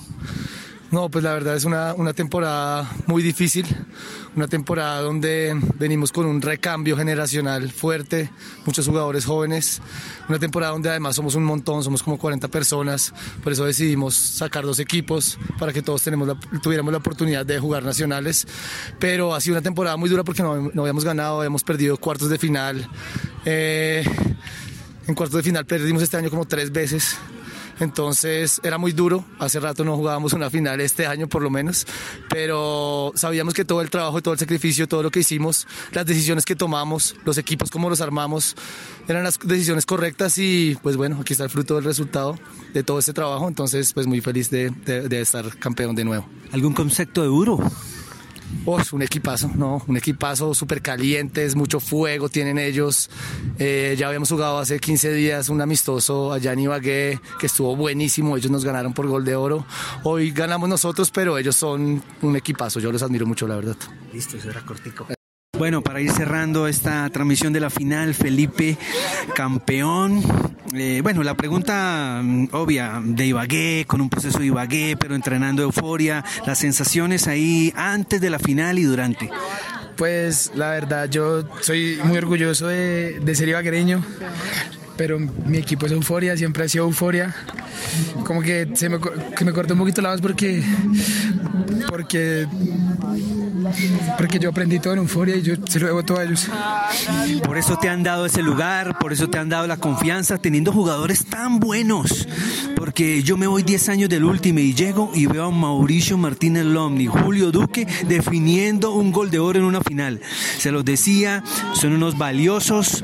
No, 0.92 1.08
pues 1.10 1.24
la 1.24 1.34
verdad 1.34 1.56
es 1.56 1.66
una, 1.66 1.94
una, 1.94 2.14
temporada 2.14 2.90
muy 3.06 3.22
difícil, 3.22 3.64
una 4.36 4.48
temporada 4.48 5.02
donde 5.02 5.56
venimos 5.78 6.12
con 6.12 6.26
un 6.26 6.42
recambio 6.42 6.98
generacional 6.98 7.72
fuerte, 7.72 8.32
muchos 8.66 8.88
jugadores 8.88 9.24
jóvenes, 9.26 9.84
una 10.28 10.40
temporada 10.40 10.72
donde 10.72 10.90
además 10.90 11.16
somos 11.16 11.36
un 11.36 11.44
montón, 11.44 11.84
somos 11.84 12.02
como 12.02 12.18
40 12.18 12.48
personas, 12.48 13.14
por 13.44 13.54
eso 13.54 13.66
decidimos 13.66 14.16
sacar 14.16 14.66
dos 14.66 14.80
equipos 14.80 15.38
para 15.60 15.72
que 15.74 15.84
todos 15.84 16.02
tenemos 16.02 16.36
tuviéramos 16.64 16.92
la 16.92 16.98
oportunidad 16.98 17.46
de 17.46 17.60
jugar 17.60 17.84
nacionales, 17.84 18.48
pero 18.98 19.36
ha 19.36 19.42
sido 19.42 19.58
una 19.58 19.62
temporada 19.62 19.96
muy 19.96 20.10
dura 20.10 20.24
porque 20.24 20.42
no, 20.42 20.72
no 20.74 20.82
habíamos 20.82 21.06
ganado, 21.06 21.38
habíamos 21.38 21.64
perdido 21.64 21.98
cuartos 21.98 22.32
de 22.32 22.40
final, 22.40 22.90
eh, 23.46 24.04
en 25.06 25.14
cuartos 25.14 25.38
de 25.38 25.44
final 25.44 25.68
perdimos 25.68 26.02
este 26.02 26.18
año 26.18 26.32
como 26.32 26.46
tres 26.46 26.72
veces 26.72 27.16
entonces 27.80 28.60
era 28.64 28.78
muy 28.78 28.92
duro. 28.92 29.26
Hace 29.40 29.60
rato 29.60 29.84
no 29.84 29.96
jugábamos 29.96 30.34
una 30.34 30.50
final 30.50 30.82
este 30.82 31.06
año 31.06 31.28
por 31.28 31.42
lo 31.42 31.50
menos, 31.50 31.86
pero 32.30 33.12
sabíamos 33.16 33.54
que 33.54 33.66
todo 33.66 33.82
el 33.82 33.90
trabajo, 33.90 34.22
todo 34.22 34.34
el 34.34 34.40
sacrificio, 34.40 34.88
todo 34.88 35.04
lo 35.04 35.12
que 35.12 35.20
hicimos, 35.20 35.68
las 35.92 36.06
decisiones 36.06 36.46
que 36.46 36.56
tomamos, 36.56 37.16
los 37.26 37.38
equipos 37.38 37.70
como 37.70 37.90
los 37.90 38.02
armamos, 38.02 38.56
eran 39.08 39.24
las 39.24 39.40
decisiones 39.40 39.86
correctas 39.86 40.38
y 40.38 40.78
pues 40.82 40.98
bueno, 40.98 41.18
aquí 41.22 41.34
está 41.34 41.46
el 41.46 41.50
fruto 41.50 41.76
del 41.76 41.84
resultado 41.84 42.38
de 42.74 42.84
todo 42.84 43.00
este 43.00 43.14
trabajo, 43.14 43.48
entonces 43.48 43.94
pues 43.94 44.08
muy 44.08 44.22
feliz 44.22 44.50
de, 44.50 44.70
de 44.70 45.22
estar 45.22 45.58
campeón 45.58 45.96
de 45.96 46.06
nuevo. 46.06 46.28
¿Algún 46.52 46.74
concepto 46.74 47.22
de 47.22 47.28
duro? 47.28 47.60
Oh, 48.66 48.80
un 48.92 49.02
equipazo, 49.02 49.50
¿no? 49.56 49.82
Un 49.88 49.98
equipazo 49.98 50.54
súper 50.54 50.82
caliente, 50.82 51.46
es 51.46 51.56
mucho 51.56 51.80
fuego 51.80 52.30
tienen 52.30 52.58
ellos. 52.58 53.10
Eh, 53.58 53.96
ya 53.98 54.08
habíamos 54.08 54.30
jugado 54.30 54.60
hace 54.60 54.80
15 54.80 55.14
días 55.14 55.50
un 55.50 55.62
amistoso 55.62 56.34
allá 56.34 56.54
en 56.54 56.60
Ibagué 56.60 57.20
que 57.40 57.46
estuvo 57.46 57.76
buenísimo. 57.76 58.38
Ellos 58.38 58.52
nos 58.52 58.66
ganaron 58.66 58.94
por 58.94 59.08
gol 59.08 59.26
de 59.26 59.36
oro. 59.36 59.66
Hoy 60.04 60.32
ganamos 60.32 60.70
nosotros, 60.70 61.12
pero 61.12 61.38
ellos 61.38 61.56
son 61.56 62.02
un 62.22 62.36
equipazo. 62.36 62.80
Yo 62.80 62.92
los 62.92 63.04
admiro 63.04 63.26
mucho, 63.26 63.48
la 63.48 63.56
verdad. 63.56 63.78
Listo, 64.14 64.38
eso 64.38 64.50
era 64.50 64.62
cortico. 64.62 65.08
Bueno, 65.60 65.82
para 65.82 66.00
ir 66.00 66.10
cerrando 66.10 66.70
esta 66.70 67.10
transmisión 67.10 67.52
de 67.52 67.60
la 67.60 67.70
final, 67.70 68.14
Felipe, 68.14 68.78
campeón. 69.36 70.24
Eh, 70.74 71.02
bueno, 71.04 71.22
la 71.22 71.36
pregunta 71.36 72.22
mm, 72.24 72.48
obvia 72.54 73.02
de 73.04 73.26
Ibagué, 73.26 73.84
con 73.86 74.00
un 74.00 74.10
proceso 74.10 74.40
de 74.40 74.46
Ibagué, 74.46 74.96
pero 74.98 75.16
entrenando 75.16 75.62
euforia, 75.62 76.24
las 76.48 76.60
sensaciones 76.60 77.28
ahí 77.28 77.74
antes 77.76 78.22
de 78.22 78.30
la 78.30 78.40
final 78.40 78.80
y 78.80 78.84
durante. 78.84 79.30
Pues 79.98 80.54
la 80.56 80.70
verdad, 80.70 81.10
yo 81.10 81.44
soy 81.60 82.00
muy 82.06 82.18
orgulloso 82.18 82.68
de, 82.68 83.22
ser 83.36 83.50
ibaguereño, 83.50 84.02
pero 85.00 85.18
mi 85.18 85.58
equipo 85.58 85.86
es 85.86 85.94
euforia, 85.94 86.36
siempre 86.36 86.66
ha 86.66 86.68
sido 86.68 86.84
euforia. 86.84 87.34
Como 88.26 88.42
que 88.42 88.68
se 88.74 88.90
me, 88.90 89.00
que 89.00 89.52
cortó 89.54 89.74
un 89.74 89.80
poquito 89.80 90.02
la 90.02 90.12
voz 90.12 90.20
porque, 90.20 90.62
porque 91.88 92.46
porque 94.18 94.40
yo 94.40 94.50
aprendí 94.50 94.80
todo 94.80 94.94
en 94.94 95.00
Euforia 95.00 95.36
y 95.36 95.42
yo 95.42 95.56
se 95.68 95.80
lo 95.80 95.88
debo 95.88 96.04
todo 96.04 96.20
a 96.20 96.24
ellos. 96.24 96.48
Por 97.44 97.58
eso 97.58 97.78
te 97.78 97.90
han 97.90 98.04
dado 98.04 98.26
ese 98.26 98.42
lugar, 98.42 98.98
por 99.00 99.14
eso 99.14 99.30
te 99.30 99.38
han 99.38 99.50
dado 99.50 99.68
la 99.68 99.78
confianza, 99.78 100.38
teniendo 100.38 100.72
jugadores 100.72 101.26
tan 101.26 101.60
buenos. 101.60 102.28
Porque 102.76 103.24
yo 103.24 103.38
me 103.38 103.48
voy 103.48 103.64
10 103.64 103.90
años 103.90 104.10
del 104.10 104.24
último 104.24 104.60
y 104.60 104.74
llego 104.74 105.12
y 105.14 105.26
veo 105.26 105.46
a 105.46 105.52
Mauricio 105.52 106.18
Martínez 106.18 106.66
Lomni, 106.66 107.08
Julio 107.08 107.52
Duque 107.52 107.88
definiendo 108.08 108.94
un 108.94 109.12
gol 109.12 109.30
de 109.32 109.40
oro 109.40 109.60
en 109.60 109.66
una 109.66 109.82
final. 109.82 110.22
Se 110.58 110.72
los 110.72 110.86
decía, 110.86 111.44
son 111.74 111.94
unos 111.94 112.18
valiosos 112.18 113.04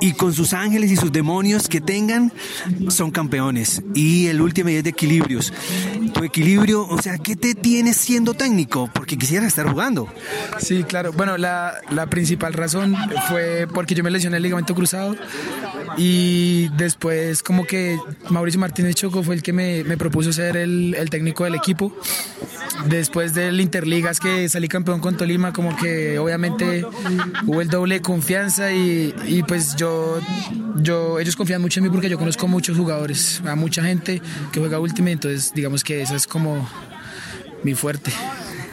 y 0.00 0.12
con 0.12 0.32
sus 0.32 0.52
ángeles 0.52 0.90
y 0.90 0.96
sus 0.96 1.12
demonios 1.12 1.27
que 1.68 1.80
tengan, 1.80 2.32
son 2.88 3.10
campeones. 3.10 3.82
Y 3.94 4.28
el 4.28 4.40
último 4.40 4.70
es 4.70 4.82
de 4.82 4.90
equilibrios. 4.90 5.52
Equilibrio, 6.24 6.86
o 6.86 7.00
sea, 7.00 7.18
¿qué 7.18 7.36
te 7.36 7.54
tienes 7.54 7.96
siendo 7.96 8.34
técnico? 8.34 8.90
Porque 8.92 9.16
quisiera 9.16 9.46
estar 9.46 9.68
jugando. 9.68 10.08
Sí, 10.58 10.84
claro. 10.84 11.12
Bueno, 11.12 11.38
la, 11.38 11.80
principal 12.10 12.52
razón 12.54 12.96
fue 13.28 13.66
porque 13.72 13.94
yo 13.94 14.02
me 14.02 14.10
lesioné 14.10 14.38
el 14.38 14.42
ligamento 14.42 14.74
cruzado 14.74 15.16
y 15.96 16.68
después 16.76 17.42
como 17.42 17.66
que 17.66 17.98
Mauricio 18.30 18.60
Martínez 18.60 18.94
Choco 18.94 19.22
fue 19.22 19.34
el 19.34 19.42
que 19.42 19.52
me, 19.52 19.84
propuso 19.96 20.32
ser 20.32 20.56
el, 20.56 20.94
técnico 21.10 21.44
del 21.44 21.54
equipo. 21.54 21.92
Después 22.86 23.34
del 23.34 23.60
Interligas 23.60 24.20
que 24.20 24.48
salí 24.48 24.68
campeón 24.68 25.00
con 25.00 25.16
Tolima, 25.16 25.52
como 25.52 25.76
que 25.76 26.18
obviamente 26.18 26.84
hubo 27.46 27.60
el 27.60 27.68
doble 27.68 28.00
confianza 28.00 28.72
y, 28.72 29.14
y 29.26 29.42
pues 29.42 29.74
yo, 29.76 30.20
yo, 30.76 31.18
ellos 31.18 31.34
confían 31.34 31.60
mucho 31.60 31.80
en 31.80 31.84
mí 31.84 31.90
porque 31.90 32.08
yo 32.08 32.18
conozco 32.18 32.46
muchos 32.46 32.76
jugadores, 32.76 33.42
a 33.46 33.56
mucha 33.56 33.82
gente 33.82 34.22
que 34.52 34.60
juega 34.60 34.78
Ultimate, 34.78 35.12
entonces 35.12 35.52
digamos 35.54 35.82
que 35.82 36.06
es 36.10 36.26
como 36.26 36.68
mi 37.62 37.74
fuerte 37.74 38.12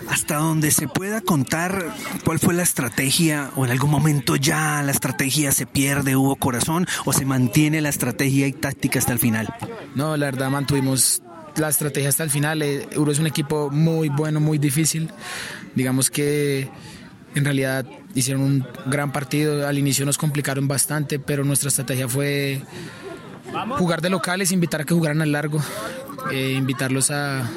hasta 0.10 0.36
donde 0.36 0.72
se 0.72 0.88
pueda 0.88 1.22
contar 1.22 1.94
cuál 2.24 2.40
fue 2.40 2.54
la 2.54 2.64
estrategia 2.64 3.52
o 3.56 3.66
en 3.66 3.72
algún 3.72 3.90
momento 3.90 4.36
ya 4.36 4.82
la 4.84 4.92
estrategia 4.92 5.52
se 5.52 5.66
pierde, 5.66 6.16
hubo 6.16 6.36
corazón 6.36 6.88
o 7.06 7.14
se 7.14 7.26
mantiene 7.26 7.82
la 7.82 7.90
estrategia 7.90 8.48
y 8.48 8.54
táctica 8.54 9.00
hasta 9.00 9.14
el 9.14 9.20
final. 9.20 9.54
No, 9.96 10.16
la 10.18 10.28
verdad 10.28 10.50
mantuvimos 10.50 11.22
la 11.56 11.70
estrategia 11.70 12.10
hasta 12.10 12.24
el 12.24 12.30
final. 12.30 12.62
Eh, 12.62 12.88
Uro 12.96 13.12
es 13.12 13.20
un 13.20 13.28
equipo 13.28 13.70
muy 13.72 14.10
bueno, 14.10 14.40
muy 14.40 14.58
difícil. 14.58 15.10
Digamos 15.74 16.10
que 16.10 16.70
en 17.34 17.44
realidad 17.44 17.86
hicieron 18.14 18.44
un 18.44 18.68
gran 18.86 19.12
partido. 19.12 19.68
Al 19.68 19.78
inicio 19.78 20.06
nos 20.06 20.18
complicaron 20.18 20.68
bastante, 20.68 21.20
pero 21.20 21.44
nuestra 21.44 21.70
estrategia 21.70 22.08
fue 22.08 22.62
jugar 23.78 24.02
de 24.02 24.10
locales, 24.10 24.52
invitar 24.52 24.82
a 24.82 24.84
que 24.84 24.94
jugaran 24.94 25.22
al 25.22 25.32
largo, 25.32 25.62
eh, 26.32 26.54
invitarlos 26.58 27.12
a, 27.12 27.50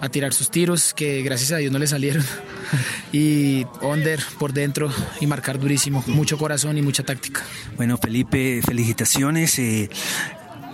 a 0.00 0.08
tirar 0.08 0.32
sus 0.32 0.50
tiros, 0.50 0.94
que 0.94 1.22
gracias 1.22 1.52
a 1.52 1.56
Dios 1.56 1.72
no 1.72 1.78
le 1.78 1.86
salieron. 1.86 2.24
y 3.12 3.66
under 3.82 4.20
por 4.38 4.52
dentro 4.52 4.90
y 5.20 5.26
marcar 5.26 5.58
durísimo, 5.58 6.04
mucho 6.06 6.38
corazón 6.38 6.78
y 6.78 6.82
mucha 6.82 7.02
táctica. 7.02 7.42
Bueno, 7.76 7.96
Felipe, 7.98 8.60
felicitaciones. 8.64 9.58
Eh, 9.58 9.90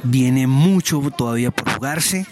viene 0.04 0.46
mucho 0.46 1.00
todavía 1.16 1.50
por 1.50 1.72
jugarse 1.72 2.26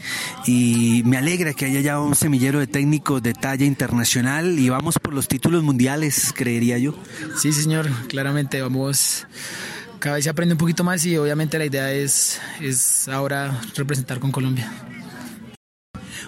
y 0.46 1.03
me 1.07 1.16
alegra 1.16 1.55
que 1.55 1.64
haya 1.64 1.81
ya 1.81 2.01
un 2.01 2.14
semillero 2.14 2.59
de 2.59 2.66
técnicos 2.66 3.22
de 3.22 3.33
talla 3.33 3.64
internacional 3.64 4.59
y 4.59 4.68
vamos 4.68 4.98
por 4.98 5.14
los 5.14 5.27
títulos 5.27 5.62
mundiales, 5.62 6.33
creería 6.37 6.79
yo. 6.79 6.94
Sí, 7.37 7.53
señor, 7.53 7.88
claramente 8.09 8.61
vamos 8.61 9.27
cada 9.98 10.16
vez 10.16 10.25
se 10.25 10.31
aprende 10.31 10.55
un 10.55 10.59
poquito 10.59 10.83
más 10.83 11.07
y 11.07 11.16
obviamente 11.16 11.59
la 11.59 11.64
idea 11.64 11.92
es, 11.92 12.40
es 12.61 13.07
ahora 13.07 13.61
representar 13.77 14.18
con 14.18 14.33
Colombia. 14.33 14.70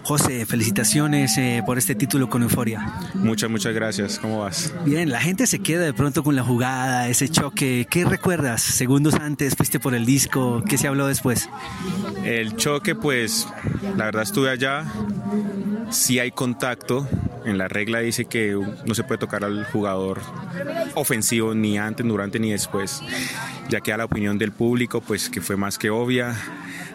José, 0.05 0.45
felicitaciones 0.45 1.39
eh, 1.39 1.63
por 1.65 1.79
este 1.79 1.95
título 1.95 2.29
con 2.29 2.43
Euforia. 2.43 2.93
Muchas, 3.15 3.49
muchas 3.49 3.73
gracias. 3.73 4.19
¿Cómo 4.19 4.41
vas? 4.41 4.75
Bien, 4.85 5.11
la 5.11 5.19
gente 5.19 5.47
se 5.47 5.61
queda 5.61 5.83
de 5.83 5.95
pronto 5.95 6.23
con 6.23 6.37
la 6.37 6.43
jugada, 6.43 7.09
ese 7.09 7.31
choque. 7.31 7.87
¿Qué 7.91 8.05
recuerdas? 8.05 8.61
Segundos 8.61 9.15
antes 9.15 9.57
fuiste 9.57 9.81
por 9.81 9.95
el 9.95 10.05
disco. 10.05 10.63
¿Qué 10.69 10.77
se 10.77 10.89
habló 10.89 11.07
después? 11.07 11.49
El 12.23 12.55
choque, 12.57 12.95
pues, 12.95 13.49
la 13.97 14.05
verdad 14.05 14.25
estuve 14.25 14.51
allá. 14.51 14.85
Sí 15.91 16.19
hay 16.19 16.33
contacto. 16.33 17.09
En 17.47 17.57
la 17.57 17.69
regla 17.69 18.01
dice 18.01 18.27
que 18.27 18.59
no 18.87 18.95
se 18.95 19.05
puede 19.05 19.19
tocar 19.19 19.43
al 19.43 19.65
jugador 19.65 20.21
ofensivo 20.95 21.55
ni 21.55 21.79
antes, 21.79 22.07
durante 22.07 22.39
ni 22.39 22.53
después. 22.53 23.01
Ya 23.71 23.81
que 23.81 23.93
a 23.95 23.97
la 23.97 24.05
opinión 24.05 24.37
del 24.37 24.53
público, 24.53 25.01
pues 25.01 25.31
que 25.31 25.41
fue 25.41 25.57
más 25.57 25.79
que 25.79 25.89
obvia 25.89 26.37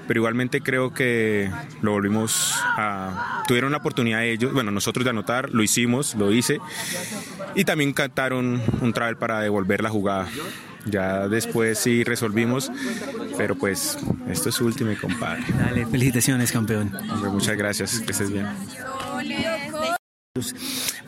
pero 0.09 0.21
igualmente 0.21 0.61
creo 0.61 0.91
que 0.91 1.51
lo 1.83 1.91
volvimos 1.91 2.55
a... 2.75 3.43
Tuvieron 3.47 3.73
la 3.73 3.77
oportunidad 3.77 4.25
ellos, 4.25 4.51
bueno, 4.51 4.71
nosotros 4.71 5.03
de 5.03 5.11
anotar, 5.11 5.51
lo 5.51 5.61
hicimos, 5.61 6.15
lo 6.15 6.31
hice, 6.31 6.59
y 7.53 7.63
también 7.63 7.93
cantaron 7.93 8.59
un 8.81 8.91
travel 8.91 9.17
para 9.17 9.39
devolver 9.41 9.83
la 9.83 9.91
jugada. 9.91 10.27
Ya 10.85 11.27
después 11.27 11.77
sí 11.77 12.03
resolvimos, 12.03 12.71
pero 13.37 13.53
pues 13.53 13.99
esto 14.27 14.49
es 14.49 14.55
su 14.55 14.65
último, 14.65 14.91
compadre. 14.99 15.43
Dale, 15.55 15.85
felicitaciones, 15.85 16.51
campeón. 16.51 16.91
muchas 17.31 17.55
gracias, 17.55 17.99
que 17.99 18.11
estés 18.11 18.31
bien. 18.31 18.47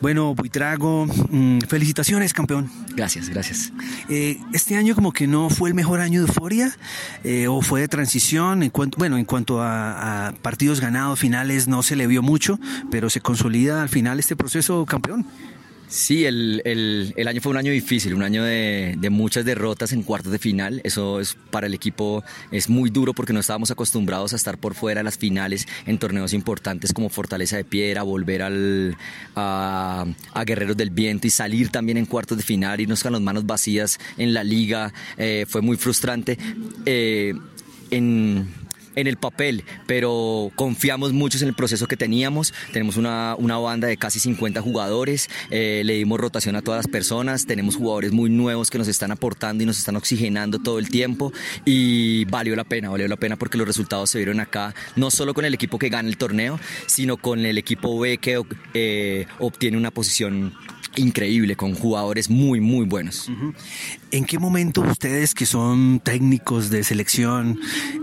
Bueno, 0.02 0.34
Buitrago, 0.34 1.06
mm, 1.06 1.60
felicitaciones, 1.68 2.32
campeón. 2.32 2.68
Gracias, 2.96 3.28
gracias. 3.28 3.72
Eh, 4.08 4.36
este 4.52 4.76
año 4.76 4.96
como 4.96 5.12
que 5.12 5.28
no 5.28 5.48
fue 5.48 5.68
el 5.68 5.76
mejor 5.76 6.00
año 6.00 6.20
de 6.20 6.26
euforia 6.26 6.76
eh, 7.22 7.46
o 7.46 7.62
fue 7.62 7.82
de 7.82 7.86
transición. 7.86 8.64
En 8.64 8.70
cuanto, 8.70 8.98
bueno, 8.98 9.16
en 9.16 9.24
cuanto 9.24 9.62
a, 9.62 10.34
partidos 10.42 10.80
ganados, 10.80 11.20
finales, 11.20 11.68
no 11.68 11.84
se 11.84 11.94
le 11.94 12.08
vio 12.08 12.20
mucho, 12.20 12.58
pero 12.90 13.10
se 13.10 13.20
consolida 13.20 13.80
al 13.80 13.88
final 13.88 14.18
este 14.18 14.34
proceso, 14.34 14.84
campeón. 14.86 15.24
Sí, 15.92 16.24
el, 16.24 16.62
el, 16.64 17.28
año 17.28 17.42
fue 17.42 17.50
un 17.50 17.58
año 17.58 17.70
difícil, 17.70 18.14
un 18.14 18.22
año 18.22 18.42
de, 18.42 18.94
de, 18.96 19.10
muchas 19.10 19.44
derrotas 19.44 19.92
en 19.92 20.02
cuartos 20.02 20.32
de 20.32 20.38
final. 20.38 20.80
Eso 20.84 21.20
es 21.20 21.36
para 21.50 21.66
el 21.66 21.74
equipo 21.74 22.24
es 22.50 22.70
muy 22.70 22.88
duro 22.88 23.12
porque 23.12 23.34
no 23.34 23.40
estábamos 23.40 23.70
acostumbrados 23.70 24.32
a 24.32 24.36
estar 24.36 24.56
por 24.56 24.74
fuera 24.74 25.00
de 25.00 25.04
las 25.04 25.18
finales 25.18 25.68
en 25.84 25.98
torneos 25.98 26.32
importantes 26.32 26.94
como 26.94 27.10
Fortaleza 27.10 27.58
de 27.58 27.64
Piedra, 27.64 28.04
volver 28.04 28.40
al, 28.40 28.96
a, 29.36 30.06
Guerreros 30.46 30.78
del 30.78 30.88
Viento 30.88 31.26
y 31.26 31.30
salir 31.30 31.68
también 31.68 31.98
en 31.98 32.06
cuartos 32.06 32.38
de 32.38 32.42
final, 32.42 32.80
irnos 32.80 33.02
con 33.02 33.12
las 33.12 33.20
manos 33.20 33.44
vacías 33.44 34.00
en 34.16 34.32
la 34.32 34.44
liga. 34.44 34.94
Eh, 35.18 35.44
fue 35.46 35.60
muy 35.60 35.76
frustrante. 35.76 36.38
Eh, 36.86 37.34
en 37.90 38.48
en 38.94 39.06
el 39.06 39.16
papel, 39.16 39.64
pero 39.86 40.50
confiamos 40.54 41.12
mucho 41.12 41.38
en 41.38 41.48
el 41.48 41.54
proceso 41.54 41.86
que 41.86 41.96
teníamos. 41.96 42.52
Tenemos 42.72 42.96
una, 42.96 43.34
una 43.38 43.58
banda 43.58 43.88
de 43.88 43.96
casi 43.96 44.20
50 44.20 44.60
jugadores, 44.60 45.28
eh, 45.50 45.82
le 45.84 45.94
dimos 45.94 46.20
rotación 46.20 46.56
a 46.56 46.62
todas 46.62 46.78
las 46.78 46.88
personas, 46.88 47.46
tenemos 47.46 47.76
jugadores 47.76 48.12
muy 48.12 48.30
nuevos 48.30 48.70
que 48.70 48.78
nos 48.78 48.88
están 48.88 49.10
aportando 49.12 49.62
y 49.62 49.66
nos 49.66 49.78
están 49.78 49.96
oxigenando 49.96 50.58
todo 50.58 50.78
el 50.78 50.88
tiempo 50.88 51.32
y 51.64 52.24
valió 52.26 52.56
la 52.56 52.64
pena, 52.64 52.90
valió 52.90 53.08
la 53.08 53.16
pena 53.16 53.36
porque 53.36 53.58
los 53.58 53.66
resultados 53.66 54.10
se 54.10 54.18
vieron 54.18 54.40
acá, 54.40 54.74
no 54.96 55.10
solo 55.10 55.34
con 55.34 55.44
el 55.44 55.54
equipo 55.54 55.78
que 55.78 55.88
gana 55.88 56.08
el 56.08 56.16
torneo, 56.16 56.58
sino 56.86 57.16
con 57.16 57.44
el 57.44 57.58
equipo 57.58 57.98
B 57.98 58.18
que 58.18 58.42
eh, 58.74 59.26
obtiene 59.38 59.76
una 59.76 59.90
posición 59.90 60.54
increíble, 60.96 61.56
con 61.56 61.74
jugadores 61.74 62.30
muy, 62.30 62.60
muy 62.60 62.84
buenos. 62.86 63.30
¿En 64.10 64.24
qué 64.24 64.38
momento 64.38 64.82
ustedes 64.82 65.34
que 65.34 65.46
son 65.46 66.00
técnicos 66.00 66.70
de 66.70 66.84
selección 66.84 67.58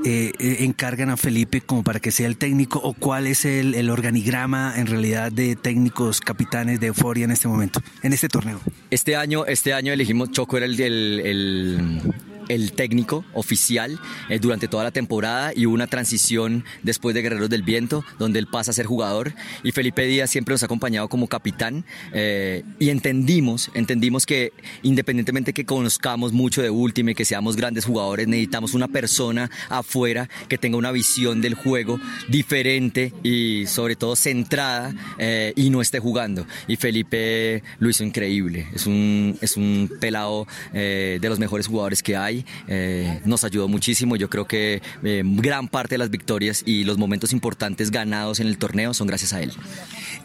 eh, 0.06 0.32
eh, 0.40 0.58
encargan 0.62 1.10
a 1.10 1.18
Felipe 1.18 1.62
como 1.62 1.84
para 1.84 2.00
que 2.00 2.12
sea 2.12 2.28
el 2.28 2.38
técnico 2.38 2.80
o 2.80 2.94
cuál 2.94 3.28
es 3.28 3.46
el, 3.46 3.76
el, 3.76 3.90
organigrama 3.90 4.74
en 4.78 4.88
realidad 4.88 5.32
de 5.32 5.56
técnicos 5.56 6.20
capitanes 6.20 6.80
de 6.80 6.88
Euforia 6.88 7.26
en 7.26 7.32
este 7.32 7.48
momento, 7.48 7.82
en 8.02 8.14
este 8.14 8.28
torneo? 8.28 8.60
Este 8.90 9.16
año, 9.16 9.46
este 9.46 9.74
año 9.74 9.94
elegimos 9.94 10.32
Choco 10.32 10.58
era 10.58 10.66
el, 10.66 10.80
el, 10.80 11.20
el 11.20 12.14
el 12.50 12.74
técnico 12.74 13.24
oficial 13.34 14.00
eh, 14.28 14.40
durante 14.40 14.68
toda 14.68 14.84
la 14.84 14.92
temporada 14.92 15.54
y 15.56 15.66
hubo 15.66 15.76
una 15.76 15.88
transición 15.88 16.66
después 16.84 17.16
de 17.16 17.22
Guerreros 17.22 17.50
del 17.50 17.64
Viento, 17.64 18.04
donde 18.18 18.40
él 18.40 18.48
pasa 18.48 18.72
a 18.72 18.74
ser 18.74 18.86
jugador. 18.88 19.34
Y 19.64 19.72
Felipe 19.72 20.06
Díaz 20.06 20.30
siempre 20.30 20.54
nos 20.54 20.64
ha 20.64 20.66
acompañado 20.66 21.08
como 21.08 21.28
capitán 21.28 21.86
eh, 22.12 22.64
y 22.80 22.90
entendimos, 22.90 23.72
entendimos 23.74 24.26
que 24.26 24.52
independientemente 24.84 25.54
que 25.54 25.66
conozcamos 25.66 26.34
mucho 26.34 26.62
de 26.62 26.70
Ultimate, 26.70 27.16
que 27.16 27.26
seamos 27.26 27.56
grandes 27.56 27.86
jugadores, 27.86 28.28
necesitamos 28.28 28.74
una 28.74 28.88
persona 28.88 29.50
afuera 29.70 30.28
que 30.50 30.58
tenga 30.58 30.78
una 30.78 30.92
visión 30.92 31.42
del 31.42 31.54
juego 31.54 32.00
diferente 32.28 33.14
y 33.24 33.66
sobre 33.68 33.96
todo 33.96 34.16
centrada 34.16 34.94
eh, 35.20 35.54
y 35.56 35.70
no 35.70 35.82
esté 35.82 36.00
jugando. 36.00 36.48
Y 36.68 36.76
Felipe 36.76 37.64
lo 37.78 37.90
hizo 37.90 38.04
increíble, 38.04 38.68
es 38.74 38.88
un, 38.88 39.38
es 39.42 39.56
un 39.56 39.90
pelado 40.02 40.48
de 40.74 41.20
los 41.22 41.40
mejores 41.40 41.68
jugadores 41.68 42.02
que 42.02 42.16
hay 42.16 42.39
eh, 42.68 43.22
nos 43.26 43.44
ayudó 43.44 43.68
muchísimo. 43.68 44.16
Yo 44.16 44.30
creo 44.30 44.46
que 44.46 44.82
eh, 45.04 45.24
gran 45.26 45.68
parte 45.68 45.96
de 45.96 46.00
las 46.00 46.10
victorias 46.10 46.64
y 46.66 46.84
los 46.84 46.98
momentos 46.98 47.34
importantes 47.34 47.92
ganados 47.92 48.40
en 48.40 48.48
el 48.48 48.58
torneo 48.58 48.94
son 48.94 49.08
gracias 49.08 49.34
a 49.34 49.42
él. 49.42 49.54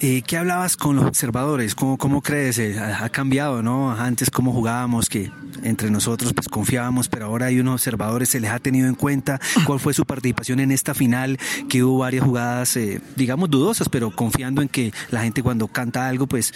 Eh, 0.00 0.22
¿Qué 0.26 0.36
hablabas 0.36 0.76
con 0.76 0.96
los 0.96 1.04
observadores? 1.04 1.74
¿Cómo, 1.74 2.20
crees? 2.20 2.58
ha 2.58 3.08
cambiado, 3.10 3.62
¿no? 3.62 3.92
Antes 3.92 4.28
cómo 4.28 4.52
jugábamos, 4.52 5.08
que 5.08 5.30
entre 5.62 5.90
nosotros 5.90 6.32
pues 6.34 6.48
confiábamos, 6.48 7.08
pero 7.08 7.26
ahora 7.26 7.46
hay 7.46 7.60
unos 7.60 7.74
observadores, 7.74 8.28
se 8.28 8.40
les 8.40 8.50
ha 8.50 8.58
tenido 8.58 8.88
en 8.88 8.96
cuenta 8.96 9.40
cuál 9.66 9.78
fue 9.78 9.94
su 9.94 10.04
participación 10.04 10.58
en 10.60 10.72
esta 10.72 10.94
final, 10.94 11.38
que 11.68 11.84
hubo 11.84 11.98
varias 11.98 12.24
jugadas, 12.24 12.78
digamos, 13.16 13.48
dudosas, 13.48 13.88
pero 13.88 14.10
confiando 14.10 14.62
en 14.62 14.68
que 14.68 14.92
la 15.10 15.22
gente 15.22 15.42
cuando 15.42 15.68
canta 15.68 16.08
algo, 16.08 16.26
pues 16.26 16.52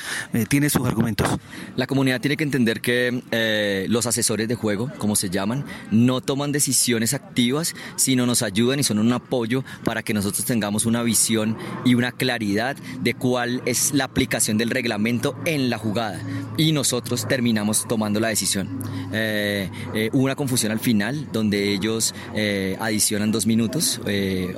tiene 0.48 0.68
sus 0.68 0.86
argumentos. 0.86 1.28
La 1.76 1.86
comunidad 1.86 2.20
tiene 2.20 2.36
que 2.36 2.44
entender 2.44 2.80
que 2.80 3.86
los 3.88 4.06
asesores 4.06 4.48
de 4.48 4.56
juego, 4.56 4.90
como 4.98 5.16
se 5.16 5.30
llama, 5.30 5.64
no 5.90 6.20
toman 6.20 6.52
decisiones 6.52 7.14
activas, 7.14 7.74
sino 7.96 8.26
nos 8.26 8.42
ayudan 8.42 8.80
y 8.80 8.82
son 8.82 8.98
un 8.98 9.12
apoyo 9.12 9.64
para 9.84 10.02
que 10.02 10.12
nosotros 10.12 10.44
tengamos 10.44 10.86
una 10.86 11.02
visión 11.02 11.56
y 11.84 11.94
una 11.94 12.12
claridad 12.12 12.76
de 13.00 13.14
cuál 13.14 13.27
es 13.66 13.92
la 13.92 14.04
aplicación 14.04 14.56
del 14.58 14.70
reglamento 14.70 15.36
en 15.44 15.70
la 15.70 15.78
jugada. 15.78 16.20
Y 16.56 16.72
nosotros 16.72 17.28
terminamos 17.28 17.86
tomando 17.86 18.20
la 18.20 18.28
decisión. 18.28 18.80
Eh, 19.12 19.70
eh, 19.94 20.10
hubo 20.12 20.24
una 20.24 20.34
confusión 20.34 20.72
al 20.72 20.80
final, 20.80 21.28
donde 21.32 21.72
ellos 21.72 22.14
eh, 22.34 22.76
adicionan 22.80 23.30
dos 23.30 23.46
minutos, 23.46 24.00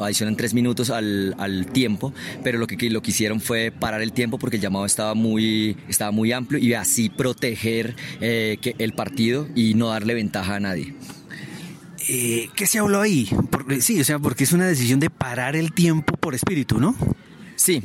adicionan 0.00 0.36
tres 0.36 0.54
minutos 0.54 0.90
al, 0.90 1.66
tiempo, 1.72 2.12
pero 2.42 2.58
lo 2.58 2.66
que, 2.66 2.90
lo 2.90 3.02
que 3.02 3.10
hicieron 3.10 3.40
fue 3.40 3.70
parar 3.70 4.02
el 4.02 4.12
tiempo 4.12 4.38
porque 4.38 4.56
el 4.56 4.62
llamado 4.62 4.86
estaba 4.86 5.14
muy, 5.14 5.76
estaba 5.88 6.10
muy 6.10 6.32
amplio 6.32 6.58
y 6.58 6.74
así 6.74 7.08
proteger 7.10 7.96
que 8.20 8.74
el 8.78 8.92
partido 8.92 9.48
y 9.54 9.74
no 9.74 9.88
darle 9.88 10.14
ventaja 10.14 10.56
a 10.56 10.60
nadie. 10.60 10.94
¿Qué 12.06 12.66
se 12.66 12.78
habló 12.78 13.00
ahí? 13.00 13.28
Sí, 13.80 14.00
o 14.00 14.04
sea, 14.04 14.18
porque 14.18 14.44
es 14.44 14.52
una 14.52 14.66
decisión 14.66 15.00
de 15.00 15.10
parar 15.10 15.54
el 15.54 15.72
tiempo 15.72 16.16
por 16.16 16.34
espíritu, 16.34 16.80
¿no? 16.80 16.96
Sí, 17.62 17.82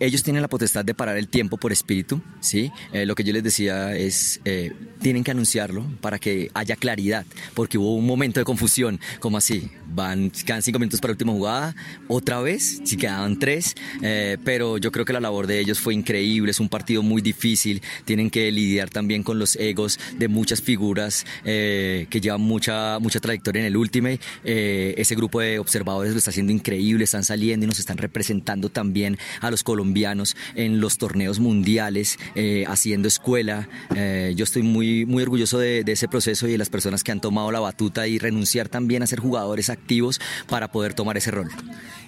ellos 0.00 0.22
tienen 0.22 0.42
la 0.42 0.48
potestad 0.48 0.84
de 0.84 0.92
parar 0.92 1.16
el 1.16 1.28
tiempo 1.28 1.56
por 1.56 1.72
espíritu, 1.72 2.20
¿sí? 2.40 2.70
Eh, 2.92 3.06
lo 3.06 3.14
que 3.14 3.24
yo 3.24 3.32
les 3.32 3.42
decía 3.42 3.96
es, 3.96 4.42
eh, 4.44 4.70
tienen 5.00 5.24
que 5.24 5.30
anunciarlo 5.30 5.82
para 6.02 6.18
que 6.18 6.50
haya 6.52 6.76
claridad, 6.76 7.24
porque 7.54 7.78
hubo 7.78 7.94
un 7.94 8.04
momento 8.04 8.38
de 8.38 8.44
confusión, 8.44 9.00
como 9.20 9.38
así, 9.38 9.70
van, 9.94 10.30
quedan 10.30 10.62
cinco 10.62 10.78
minutos 10.78 11.00
para 11.00 11.10
la 11.10 11.14
última 11.14 11.32
jugada, 11.32 11.76
otra 12.08 12.40
vez, 12.40 12.80
si 12.84 12.96
quedaban 12.96 13.38
tres, 13.38 13.74
eh, 14.02 14.36
pero 14.44 14.78
yo 14.78 14.92
creo 14.92 15.04
que 15.04 15.12
la 15.12 15.20
labor 15.20 15.46
de 15.46 15.60
ellos 15.60 15.80
fue 15.80 15.94
increíble, 15.94 16.50
es 16.50 16.60
un 16.60 16.68
partido 16.68 17.02
muy 17.02 17.22
difícil, 17.22 17.82
tienen 18.04 18.30
que 18.30 18.50
lidiar 18.50 18.90
también 18.90 19.22
con 19.22 19.38
los 19.38 19.56
egos 19.56 19.98
de 20.18 20.28
muchas 20.28 20.62
figuras 20.62 21.24
que 21.44 22.20
llevan 22.20 22.40
mucha, 22.40 22.98
mucha 22.98 23.20
trayectoria 23.20 23.60
en 23.60 23.66
el 23.66 23.76
Ultimate, 23.76 24.20
ese 24.44 25.14
grupo 25.14 25.40
de 25.40 25.58
observadores 25.58 26.12
lo 26.12 26.18
está 26.18 26.30
haciendo 26.30 26.52
increíble, 26.52 27.04
están 27.04 27.24
saliendo 27.24 27.64
y 27.64 27.68
nos 27.68 27.78
están 27.78 27.98
representando 27.98 28.68
también 28.68 29.18
a 29.40 29.50
los 29.50 29.62
colombianos 29.62 30.36
en 30.54 30.80
los 30.80 30.98
torneos 30.98 31.40
mundiales, 31.40 32.18
eh, 32.34 32.64
haciendo 32.68 33.08
escuela. 33.08 33.68
Eh, 33.94 34.34
yo 34.36 34.44
estoy 34.44 34.62
muy, 34.62 35.06
muy 35.06 35.22
orgulloso 35.22 35.58
de, 35.58 35.84
ese 35.86 36.08
proceso 36.08 36.48
y 36.48 36.52
de 36.52 36.58
las 36.58 36.70
personas 36.70 37.04
que 37.04 37.12
han 37.12 37.20
tomado 37.20 37.52
la 37.52 37.60
batuta 37.60 38.08
y 38.08 38.18
renunciar 38.18 38.68
también 38.68 39.02
a 39.02 39.06
ser 39.06 39.20
jugadores 39.20 39.70
activos 39.70 39.83
para 40.48 40.68
poder 40.68 40.94
tomar 40.94 41.16
ese 41.16 41.30
rol. 41.30 41.50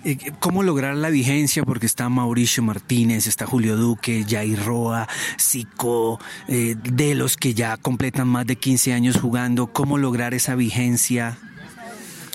Eh, 0.04 0.18
¿Cómo 0.40 0.62
lograr 0.62 0.96
la 0.96 1.10
vigencia? 1.10 1.64
Porque 1.64 1.86
está 1.86 2.08
Mauricio 2.08 2.62
Martínez, 2.62 3.26
está 3.26 3.46
Julio 3.46 3.76
Duque, 3.76 4.24
Jair 4.28 4.62
Roa, 4.64 5.08
Zico, 5.40 6.20
de 6.48 7.14
los 7.14 7.36
que 7.36 7.54
ya 7.54 7.76
completan 7.76 8.28
más 8.28 8.46
de 8.46 8.56
15 8.56 8.92
años 8.92 9.16
jugando. 9.20 9.68
¿Cómo 9.68 9.98
lograr 9.98 10.34
esa 10.34 10.54
vigencia? 10.54 11.38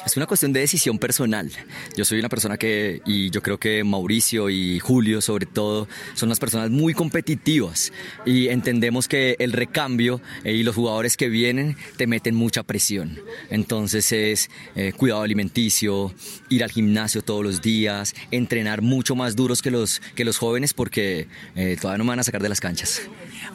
Es 0.06 0.18
una 0.18 0.26
cuestión 0.26 0.52
de 0.52 0.62
decisión 0.62 0.98
personal. 0.98 1.52
Yo 1.96 2.06
soy 2.06 2.20
una 2.20 2.30
persona 2.30 2.58
que, 2.58 3.02
y 3.06 3.30
yo 3.30 3.42
creo 3.44 3.60
que 3.60 3.84
Mauricio 3.84 4.50
y 4.50 4.80
Julio 4.80 5.22
sobre 5.22 5.46
todo, 5.46 5.88
son 6.16 6.30
unas 6.30 6.40
personas 6.40 6.70
muy 6.70 6.94
competitivas 6.94 7.92
y 8.26 8.48
entendemos 8.48 9.08
que 9.08 9.36
el 9.40 9.52
recambio 9.52 10.22
eh, 10.44 10.54
y 10.54 10.64
los 10.64 10.76
jugadores 10.76 11.18
que 11.18 11.30
vienen 11.30 11.78
te 11.98 12.08
meten 12.08 12.36
mucha 12.36 12.64
presión. 12.64 13.20
Entonces 13.50 14.12
es 14.12 14.50
eh, 14.76 14.92
cuidado 14.94 15.22
alimenticio, 15.22 16.14
ir 16.50 16.64
al 16.64 16.72
gimnasio 16.72 17.22
todos 17.22 17.44
los 17.44 17.62
días, 17.62 18.16
entrenar 18.32 18.82
mucho 18.82 19.16
más 19.16 19.36
duros 19.36 19.62
que 19.62 19.70
los, 19.70 20.02
que 20.16 20.26
los 20.26 20.38
jóvenes 20.38 20.74
porque 20.74 21.28
eh, 21.56 21.78
todavía 21.80 22.00
no 22.00 22.06
me 22.06 22.10
van 22.10 22.20
a 22.20 22.24
sacar 22.24 22.42
de 22.42 22.50
las 22.50 22.60
canchas. 22.60 23.02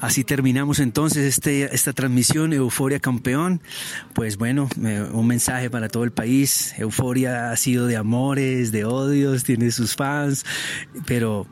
Así 0.01 0.25
terminamos 0.25 0.79
entonces 0.79 1.25
este, 1.25 1.75
esta 1.75 1.93
transmisión 1.93 2.53
Euforia 2.53 3.01
Campeón. 3.01 3.61
Pues 4.15 4.37
bueno, 4.37 4.69
un 5.13 5.27
mensaje 5.27 5.71
para 5.71 5.89
todo 5.89 6.05
el 6.05 6.11
país. 6.11 6.36
Euforia 6.79 7.51
ha 7.51 7.57
sido 7.57 7.87
de 7.87 7.97
amores, 7.97 8.73
de 8.73 8.85
odios, 8.85 9.45
tiene 9.45 9.71
sus 9.71 9.95
fans, 9.95 10.45
pero 11.07 11.47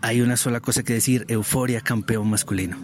hay 0.00 0.20
una 0.20 0.36
sola 0.36 0.60
cosa 0.60 0.82
que 0.82 0.94
decir, 0.94 1.24
Euforia 1.28 1.80
Campeón 1.80 2.28
masculino. 2.28 2.76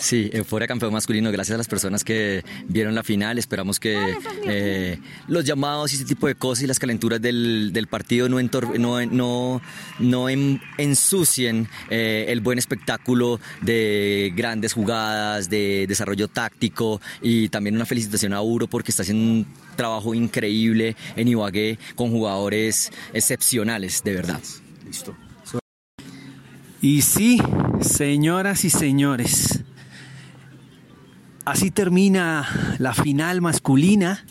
Sí, 0.00 0.30
Euforia 0.32 0.66
campeón 0.66 0.94
masculino, 0.94 1.30
gracias 1.30 1.54
a 1.54 1.58
las 1.58 1.68
personas 1.68 2.04
que 2.04 2.42
vieron 2.66 2.94
la 2.94 3.02
final. 3.02 3.38
Esperamos 3.38 3.78
que 3.78 4.16
eh, 4.46 4.98
los 5.28 5.44
llamados 5.44 5.92
y 5.92 5.96
ese 5.96 6.06
tipo 6.06 6.26
de 6.26 6.34
cosas 6.34 6.64
y 6.64 6.66
las 6.66 6.78
calenturas 6.78 7.20
del, 7.20 7.86
partido 7.90 8.26
no, 8.28 8.40
no, 8.40 9.60
no, 9.98 10.28
ensucien 10.78 11.68
eh, 11.90 12.24
el 12.28 12.40
buen 12.40 12.58
espectáculo 12.58 13.40
de 13.60 14.32
grandes 14.34 14.72
jugadas, 14.72 15.50
de 15.50 15.84
desarrollo 15.86 16.28
táctico 16.28 17.00
y 17.20 17.50
también 17.50 17.76
una 17.76 17.84
felicitación 17.84 18.32
a 18.32 18.40
Uro 18.40 18.68
porque 18.68 18.92
está 18.92 19.02
haciendo 19.02 19.22
un 19.22 19.46
trabajo 19.76 20.14
increíble 20.14 20.96
en 21.14 21.28
Ibagué 21.28 21.78
con 21.94 22.10
jugadores 22.10 22.90
excepcionales, 23.12 24.02
de 24.02 24.14
verdad. 24.14 24.40
Listo. 24.86 25.14
Y 26.82 27.02
sí, 27.02 27.38
señoras 27.82 28.64
y 28.64 28.70
señores, 28.70 29.60
Así 31.50 31.72
termina 31.72 32.46
la 32.78 32.94
final 32.94 33.40
masculina. 33.40 34.24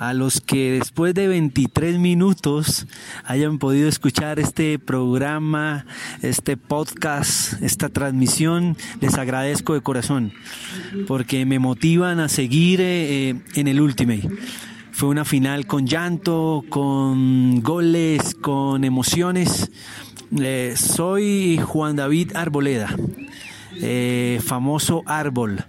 A 0.00 0.12
los 0.12 0.40
que 0.40 0.72
después 0.72 1.14
de 1.14 1.28
23 1.28 2.00
minutos 2.00 2.88
hayan 3.24 3.58
podido 3.58 3.88
escuchar 3.88 4.40
este 4.40 4.80
programa, 4.80 5.86
este 6.20 6.56
podcast, 6.56 7.62
esta 7.62 7.88
transmisión, 7.90 8.76
les 9.00 9.14
agradezco 9.14 9.74
de 9.74 9.82
corazón 9.82 10.32
porque 11.06 11.46
me 11.46 11.60
motivan 11.60 12.18
a 12.18 12.28
seguir 12.28 12.80
eh, 12.82 13.40
en 13.54 13.68
el 13.68 13.80
Ultimate. 13.80 14.28
Fue 14.90 15.08
una 15.10 15.24
final 15.24 15.64
con 15.64 15.86
llanto, 15.86 16.64
con 16.68 17.60
goles, 17.62 18.34
con 18.34 18.82
emociones. 18.82 19.70
Eh, 20.36 20.74
soy 20.76 21.60
Juan 21.64 21.94
David 21.94 22.32
Arboleda, 22.34 22.96
eh, 23.80 24.40
famoso 24.44 25.04
Árbol 25.06 25.64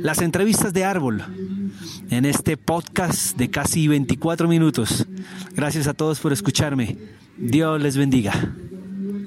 las 0.00 0.20
entrevistas 0.20 0.72
de 0.72 0.84
Árbol 0.84 1.22
en 2.10 2.24
este 2.24 2.56
podcast 2.56 3.36
de 3.36 3.50
casi 3.50 3.88
24 3.88 4.48
minutos. 4.48 5.06
Gracias 5.54 5.86
a 5.86 5.94
todos 5.94 6.20
por 6.20 6.32
escucharme. 6.32 6.98
Dios 7.38 7.80
les 7.80 7.96
bendiga. 7.96 8.32